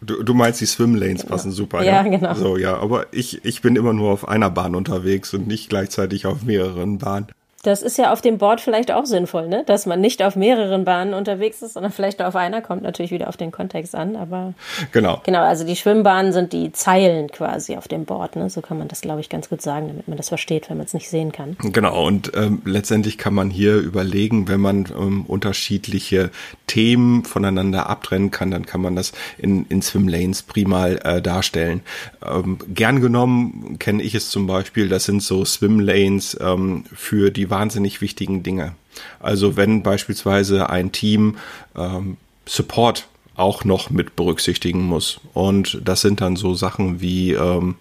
Du, 0.01 0.23
du 0.23 0.33
meinst, 0.33 0.59
die 0.59 0.65
Swimlanes 0.65 1.23
passen 1.23 1.51
super, 1.51 1.83
ja? 1.83 1.97
Ja, 1.97 2.01
genau. 2.01 2.33
So, 2.33 2.57
ja, 2.57 2.77
aber 2.77 3.05
ich, 3.11 3.45
ich 3.45 3.61
bin 3.61 3.75
immer 3.75 3.93
nur 3.93 4.11
auf 4.11 4.27
einer 4.27 4.49
Bahn 4.49 4.73
unterwegs 4.73 5.35
und 5.35 5.45
nicht 5.45 5.69
gleichzeitig 5.69 6.25
auf 6.25 6.41
mehreren 6.41 6.97
Bahnen. 6.97 7.27
Das 7.63 7.81
ist 7.81 7.97
ja 7.97 8.11
auf 8.11 8.21
dem 8.21 8.37
Board 8.37 8.59
vielleicht 8.61 8.91
auch 8.91 9.05
sinnvoll, 9.05 9.47
ne? 9.47 9.63
Dass 9.65 9.85
man 9.85 10.01
nicht 10.01 10.23
auf 10.23 10.35
mehreren 10.35 10.83
Bahnen 10.83 11.13
unterwegs 11.13 11.61
ist, 11.61 11.73
sondern 11.73 11.91
vielleicht 11.91 12.21
auf 12.21 12.35
einer, 12.35 12.61
kommt 12.61 12.81
natürlich 12.81 13.11
wieder 13.11 13.29
auf 13.29 13.37
den 13.37 13.51
Kontext 13.51 13.95
an, 13.95 14.15
aber. 14.15 14.53
Genau. 14.91 15.21
Genau, 15.25 15.43
also 15.43 15.63
die 15.65 15.75
Schwimmbahnen 15.75 16.33
sind 16.33 16.53
die 16.53 16.71
Zeilen 16.71 17.29
quasi 17.29 17.77
auf 17.77 17.87
dem 17.87 18.05
Board, 18.05 18.35
ne? 18.35 18.49
So 18.49 18.61
kann 18.61 18.77
man 18.77 18.87
das, 18.87 19.01
glaube 19.01 19.21
ich, 19.21 19.29
ganz 19.29 19.49
gut 19.49 19.61
sagen, 19.61 19.87
damit 19.87 20.07
man 20.07 20.17
das 20.17 20.29
versteht, 20.29 20.69
wenn 20.69 20.77
man 20.77 20.87
es 20.87 20.93
nicht 20.93 21.09
sehen 21.09 21.31
kann. 21.31 21.55
Genau, 21.61 22.05
und 22.05 22.31
ähm, 22.35 22.61
letztendlich 22.65 23.17
kann 23.17 23.33
man 23.33 23.49
hier 23.49 23.75
überlegen, 23.75 24.47
wenn 24.47 24.59
man 24.59 24.87
ähm, 24.97 25.25
unterschiedliche 25.27 26.31
Themen 26.65 27.25
voneinander 27.25 27.89
abtrennen 27.89 28.31
kann, 28.31 28.49
dann 28.49 28.65
kann 28.65 28.81
man 28.81 28.95
das 28.95 29.11
in, 29.37 29.65
in 29.67 29.81
Swimlanes 29.81 30.43
prima 30.43 30.87
äh, 30.87 31.21
darstellen. 31.21 31.81
Ähm, 32.25 32.57
gern 32.73 33.01
genommen 33.01 33.77
kenne 33.77 34.01
ich 34.01 34.15
es 34.15 34.29
zum 34.29 34.47
Beispiel, 34.47 34.89
das 34.89 35.05
sind 35.05 35.21
so 35.21 35.45
Swimlanes 35.45 36.37
ähm, 36.41 36.85
für 36.93 37.29
die 37.29 37.50
wahnsinnig 37.51 38.01
wichtigen 38.01 38.41
Dinge. 38.41 38.73
Also 39.19 39.57
wenn 39.57 39.83
beispielsweise 39.83 40.69
ein 40.69 40.91
Team 40.91 41.37
ähm, 41.75 42.17
Support 42.47 43.07
auch 43.35 43.63
noch 43.63 43.89
mit 43.89 44.15
berücksichtigen 44.15 44.81
muss. 44.81 45.19
Und 45.33 45.81
das 45.85 46.01
sind 46.01 46.21
dann 46.21 46.35
so 46.35 46.53
Sachen 46.53 47.01
wie 47.01 47.31
ähm, 47.31 47.75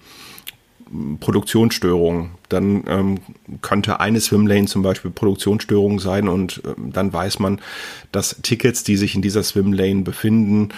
Produktionsstörungen. 1.20 2.30
Dann 2.48 2.84
ähm, 2.88 3.18
könnte 3.60 4.00
eine 4.00 4.20
Swimlane 4.20 4.66
zum 4.66 4.82
Beispiel 4.82 5.10
Produktionsstörung 5.10 6.00
sein 6.00 6.28
und 6.28 6.62
ähm, 6.64 6.92
dann 6.92 7.12
weiß 7.12 7.38
man, 7.38 7.60
dass 8.10 8.36
Tickets, 8.42 8.82
die 8.82 8.96
sich 8.96 9.14
in 9.14 9.22
dieser 9.22 9.42
Swimlane 9.42 10.02
befinden, 10.02 10.70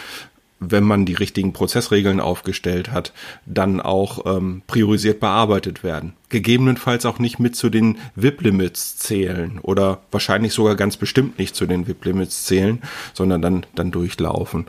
wenn 0.70 0.85
man 0.85 1.05
die 1.05 1.14
richtigen 1.14 1.53
Prozessregeln 1.53 2.20
aufgestellt 2.20 2.92
hat, 2.92 3.12
dann 3.46 3.81
auch 3.81 4.25
ähm, 4.27 4.62
priorisiert 4.66 5.20
bearbeitet 5.20 5.83
werden. 5.83 6.14
Gegebenenfalls 6.29 7.05
auch 7.05 7.18
nicht 7.18 7.38
mit 7.38 7.57
zu 7.57 7.68
den 7.68 7.98
VIP-Limits 8.14 8.96
zählen 8.96 9.59
oder 9.61 10.03
wahrscheinlich 10.11 10.53
sogar 10.53 10.77
ganz 10.77 10.96
bestimmt 10.96 11.38
nicht 11.38 11.55
zu 11.55 11.66
den 11.66 11.87
VIP-Limits 11.87 12.44
zählen, 12.44 12.81
sondern 13.12 13.42
dann, 13.42 13.66
dann 13.75 13.90
durchlaufen. 13.90 14.66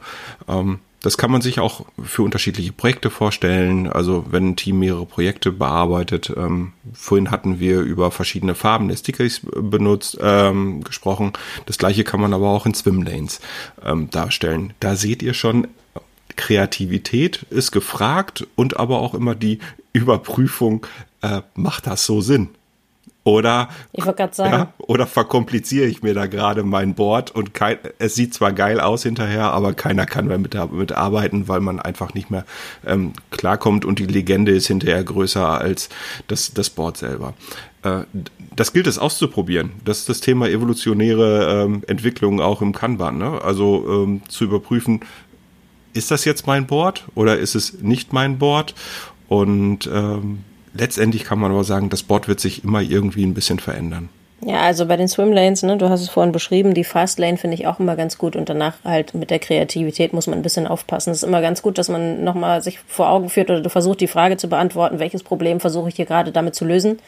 Ähm, 0.48 0.80
das 1.04 1.18
kann 1.18 1.32
man 1.32 1.42
sich 1.42 1.60
auch 1.60 1.86
für 2.02 2.24
unterschiedliche 2.24 2.72
Projekte 2.72 3.10
vorstellen. 3.10 3.88
Also 3.88 4.26
wenn 4.32 4.50
ein 4.50 4.56
Team 4.56 4.80
mehrere 4.80 5.06
Projekte 5.06 5.52
bearbeitet. 5.52 6.34
Ähm, 6.36 6.72
vorhin 6.94 7.30
hatten 7.30 7.60
wir 7.60 7.82
über 7.82 8.10
verschiedene 8.10 8.56
Farben 8.56 8.88
der 8.88 8.96
Stickers 8.96 9.42
benutzt, 9.44 10.18
ähm, 10.22 10.82
gesprochen. 10.82 11.34
Das 11.66 11.78
gleiche 11.78 12.06
kann 12.06 12.22
man 12.22 12.34
aber 12.34 12.48
auch 12.48 12.66
in 12.66 12.74
Swimlanes 12.74 13.42
ähm, 13.84 14.10
darstellen. 14.12 14.74
Da 14.80 14.96
seht 14.96 15.22
ihr 15.22 15.34
schon, 15.34 15.68
Kreativität 16.36 17.46
ist 17.50 17.72
gefragt 17.72 18.48
und 18.56 18.78
aber 18.78 19.00
auch 19.00 19.14
immer 19.14 19.36
die 19.36 19.60
Überprüfung, 19.94 20.86
äh, 21.22 21.42
macht 21.56 21.88
das 21.88 22.06
so 22.06 22.22
Sinn? 22.22 22.50
Oder, 23.26 23.70
ich 23.94 24.04
sagen. 24.04 24.52
Ja, 24.52 24.74
oder 24.80 25.08
verkompliziere 25.08 25.86
ich 25.86 26.04
mir 26.04 26.14
da 26.14 26.26
gerade 26.26 26.64
mein 26.64 26.94
Board 26.94 27.32
und 27.32 27.54
kein, 27.54 27.78
es 27.98 28.16
sieht 28.16 28.34
zwar 28.34 28.52
geil 28.52 28.82
aus 28.82 29.04
hinterher, 29.04 29.54
aber 29.54 29.74
keiner 29.74 30.06
kann 30.06 30.28
mehr 30.28 30.38
mit, 30.38 30.58
mit 30.74 30.92
arbeiten, 30.92 31.48
weil 31.48 31.62
man 31.62 31.80
einfach 31.80 32.14
nicht 32.14 32.30
mehr 32.30 32.46
ähm, 32.86 33.14
klarkommt 33.32 33.86
und 33.86 34.00
die 34.00 34.08
Legende 34.08 34.52
ist 34.52 34.68
hinterher 34.68 35.06
größer 35.06 35.48
als 35.48 35.88
das, 36.28 36.54
das 36.54 36.70
Board 36.70 36.98
selber. 36.98 37.34
Äh, 37.84 38.02
das 38.58 38.74
gilt 38.74 38.88
es 38.88 39.00
auszuprobieren. 39.00 39.72
Das 39.86 40.00
ist 40.00 40.10
das 40.10 40.20
Thema 40.20 40.50
evolutionäre 40.50 41.64
ähm, 41.64 41.84
Entwicklung 41.88 42.42
auch 42.42 42.62
im 42.62 42.74
Kanban. 42.74 43.18
Ne? 43.18 43.42
Also 43.42 43.86
ähm, 43.88 44.22
zu 44.28 44.44
überprüfen, 44.44 45.00
ist 45.94 46.12
das 46.12 46.26
jetzt 46.26 46.48
mein 46.48 46.66
Board 46.68 47.06
oder 47.16 47.38
ist 47.38 47.56
es 47.56 47.82
nicht 47.82 48.14
mein 48.14 48.38
Board? 48.38 48.74
Und 49.28 49.90
ähm, 49.92 50.44
letztendlich 50.74 51.24
kann 51.24 51.40
man 51.40 51.52
aber 51.52 51.64
sagen, 51.64 51.90
das 51.90 52.04
Board 52.04 52.28
wird 52.28 52.40
sich 52.40 52.64
immer 52.64 52.82
irgendwie 52.82 53.26
ein 53.26 53.34
bisschen 53.34 53.60
verändern. 53.60 54.10
Ja, 54.46 54.62
also 54.62 54.86
bei 54.86 54.98
den 54.98 55.08
Swimlanes, 55.08 55.64
ne, 55.64 55.78
du 55.78 55.88
hast 55.88 56.02
es 56.02 56.10
vorhin 56.10 56.34
beschrieben, 56.34 56.74
die 56.74 56.84
Fastlane 56.84 57.38
finde 57.38 57.56
ich 57.56 57.66
auch 57.66 57.80
immer 57.80 57.96
ganz 57.96 58.18
gut 58.18 58.36
und 58.36 58.50
danach 58.50 58.74
halt 58.84 59.14
mit 59.14 59.30
der 59.30 59.40
Kreativität 59.40 60.12
muss 60.12 60.28
man 60.28 60.38
ein 60.38 60.42
bisschen 60.42 60.68
aufpassen. 60.68 61.12
Es 61.12 61.18
ist 61.18 61.24
immer 61.24 61.42
ganz 61.42 61.62
gut, 61.62 61.78
dass 61.78 61.88
man 61.88 62.26
nochmal 62.26 62.62
sich 62.62 62.80
vor 62.86 63.10
Augen 63.10 63.30
führt 63.30 63.50
oder 63.50 63.62
du 63.62 63.70
versuchst 63.70 64.02
die 64.02 64.08
Frage 64.08 64.36
zu 64.36 64.50
beantworten, 64.50 65.00
welches 65.00 65.24
Problem 65.24 65.62
versuche 65.62 65.88
ich 65.88 65.96
hier 65.96 66.06
gerade 66.06 66.34
damit 66.34 66.56
zu 66.56 66.66
lösen 66.66 67.00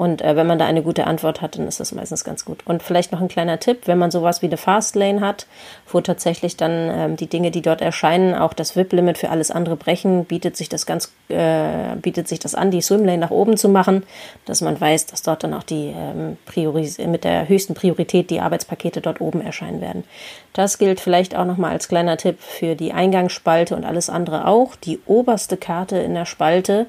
und 0.00 0.22
äh, 0.22 0.34
wenn 0.34 0.46
man 0.46 0.58
da 0.58 0.64
eine 0.64 0.82
gute 0.82 1.06
Antwort 1.06 1.42
hat, 1.42 1.58
dann 1.58 1.68
ist 1.68 1.78
das 1.78 1.92
meistens 1.92 2.24
ganz 2.24 2.46
gut. 2.46 2.60
Und 2.64 2.82
vielleicht 2.82 3.12
noch 3.12 3.20
ein 3.20 3.28
kleiner 3.28 3.60
Tipp, 3.60 3.80
wenn 3.84 3.98
man 3.98 4.10
sowas 4.10 4.40
wie 4.40 4.46
eine 4.46 4.56
Fastlane 4.56 5.20
hat, 5.20 5.46
wo 5.86 6.00
tatsächlich 6.00 6.56
dann 6.56 6.72
ähm, 6.90 7.16
die 7.16 7.26
Dinge, 7.26 7.50
die 7.50 7.60
dort 7.60 7.82
erscheinen, 7.82 8.34
auch 8.34 8.54
das 8.54 8.76
VIP-Limit 8.76 9.18
für 9.18 9.28
alles 9.28 9.50
andere 9.50 9.76
brechen, 9.76 10.24
bietet 10.24 10.56
sich 10.56 10.70
das 10.70 10.86
ganz, 10.86 11.12
äh, 11.28 11.96
bietet 11.96 12.28
sich 12.28 12.38
das 12.38 12.54
an, 12.54 12.70
die 12.70 12.80
Swimlane 12.80 13.18
nach 13.18 13.30
oben 13.30 13.58
zu 13.58 13.68
machen, 13.68 14.04
dass 14.46 14.62
man 14.62 14.80
weiß, 14.80 15.04
dass 15.04 15.20
dort 15.20 15.44
dann 15.44 15.52
auch 15.52 15.64
die 15.64 15.92
ähm, 15.94 16.38
Prioris 16.46 16.96
mit 16.96 17.24
der 17.24 17.46
höchsten 17.50 17.74
Priorität 17.74 18.30
die 18.30 18.40
Arbeitspakete 18.40 19.02
dort 19.02 19.20
oben 19.20 19.42
erscheinen 19.42 19.82
werden. 19.82 20.04
Das 20.54 20.78
gilt 20.78 21.00
vielleicht 21.00 21.36
auch 21.36 21.44
nochmal 21.44 21.72
als 21.72 21.88
kleiner 21.88 22.16
Tipp 22.16 22.40
für 22.40 22.74
die 22.74 22.94
Eingangsspalte 22.94 23.76
und 23.76 23.84
alles 23.84 24.08
andere 24.08 24.46
auch. 24.46 24.76
Die 24.76 24.98
oberste 25.04 25.58
Karte 25.58 25.98
in 25.98 26.14
der 26.14 26.24
Spalte 26.24 26.86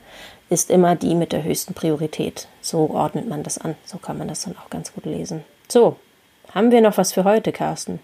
ist 0.51 0.69
immer 0.69 0.95
die 0.95 1.15
mit 1.15 1.31
der 1.31 1.43
höchsten 1.43 1.73
Priorität. 1.73 2.47
So 2.61 2.89
ordnet 2.89 3.27
man 3.27 3.41
das 3.41 3.57
an. 3.57 3.75
So 3.85 3.97
kann 3.97 4.17
man 4.17 4.27
das 4.27 4.41
dann 4.41 4.55
auch 4.57 4.69
ganz 4.69 4.93
gut 4.93 5.05
lesen. 5.05 5.43
So, 5.69 5.95
haben 6.53 6.71
wir 6.71 6.81
noch 6.81 6.97
was 6.97 7.13
für 7.13 7.23
heute, 7.23 7.53
Carsten? 7.53 7.99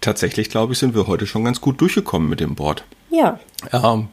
Tatsächlich, 0.00 0.50
glaube 0.50 0.72
ich, 0.72 0.78
sind 0.80 0.94
wir 0.94 1.06
heute 1.06 1.26
schon 1.26 1.44
ganz 1.44 1.60
gut 1.60 1.80
durchgekommen 1.80 2.28
mit 2.28 2.40
dem 2.40 2.56
Board. 2.56 2.84
Ja. 3.10 3.38
Ähm, 3.72 4.08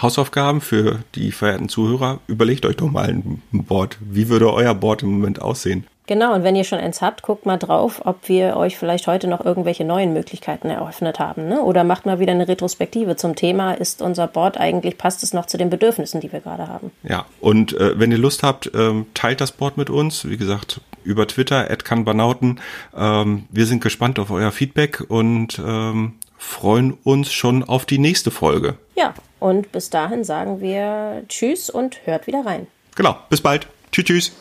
Hausaufgaben 0.00 0.60
für 0.60 1.00
die 1.14 1.32
verehrten 1.32 1.68
Zuhörer. 1.68 2.20
Überlegt 2.26 2.66
euch 2.66 2.76
doch 2.76 2.90
mal 2.90 3.08
ein 3.08 3.42
Board. 3.52 3.98
Wie 4.00 4.28
würde 4.28 4.52
euer 4.52 4.74
Board 4.74 5.02
im 5.02 5.10
Moment 5.10 5.40
aussehen? 5.40 5.86
Genau, 6.06 6.34
und 6.34 6.44
wenn 6.44 6.54
ihr 6.54 6.62
schon 6.62 6.78
eins 6.78 7.02
habt, 7.02 7.22
guckt 7.22 7.46
mal 7.46 7.56
drauf, 7.56 8.02
ob 8.04 8.28
wir 8.28 8.56
euch 8.56 8.78
vielleicht 8.78 9.08
heute 9.08 9.26
noch 9.26 9.44
irgendwelche 9.44 9.84
neuen 9.84 10.12
Möglichkeiten 10.12 10.70
eröffnet 10.70 11.18
haben. 11.18 11.48
Ne? 11.48 11.60
Oder 11.60 11.82
macht 11.82 12.06
mal 12.06 12.20
wieder 12.20 12.32
eine 12.32 12.46
Retrospektive 12.46 13.16
zum 13.16 13.34
Thema, 13.34 13.72
ist 13.72 14.02
unser 14.02 14.28
Board 14.28 14.56
eigentlich, 14.56 14.98
passt 14.98 15.24
es 15.24 15.32
noch 15.32 15.46
zu 15.46 15.58
den 15.58 15.68
Bedürfnissen, 15.68 16.20
die 16.20 16.30
wir 16.30 16.40
gerade 16.40 16.68
haben? 16.68 16.92
Ja, 17.02 17.26
und 17.40 17.72
äh, 17.72 17.98
wenn 17.98 18.12
ihr 18.12 18.18
Lust 18.18 18.44
habt, 18.44 18.70
ähm, 18.72 19.06
teilt 19.14 19.40
das 19.40 19.50
Board 19.50 19.76
mit 19.76 19.90
uns. 19.90 20.28
Wie 20.28 20.36
gesagt, 20.36 20.80
über 21.02 21.26
Twitter, 21.26 21.64
@kanbanauten. 21.76 22.60
Ähm, 22.96 23.46
wir 23.50 23.66
sind 23.66 23.82
gespannt 23.82 24.20
auf 24.20 24.30
euer 24.30 24.52
Feedback 24.52 25.02
und 25.08 25.58
ähm, 25.58 26.14
freuen 26.38 26.96
uns 27.02 27.32
schon 27.32 27.64
auf 27.64 27.84
die 27.84 27.98
nächste 27.98 28.30
Folge. 28.30 28.74
Ja, 28.94 29.12
und 29.38 29.72
bis 29.72 29.90
dahin 29.90 30.24
sagen 30.24 30.60
wir 30.60 31.22
Tschüss 31.28 31.70
und 31.70 32.06
hört 32.06 32.26
wieder 32.26 32.44
rein. 32.44 32.66
Genau, 32.94 33.16
bis 33.28 33.40
bald. 33.40 33.66
Tschüss, 33.92 34.04
tschüss. 34.04 34.32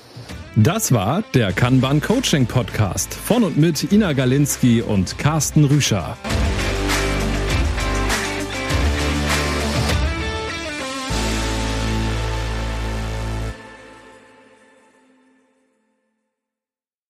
Das 0.56 0.94
war 0.94 1.24
der 1.34 1.52
Kanban 1.52 2.02
Coaching 2.02 2.46
Podcast 2.46 3.14
von 3.14 3.44
und 3.44 3.58
mit 3.58 3.92
Ina 3.92 4.14
Galinski 4.14 4.82
und 4.82 5.18
Carsten 5.18 5.66
Rüscher. 5.66 6.18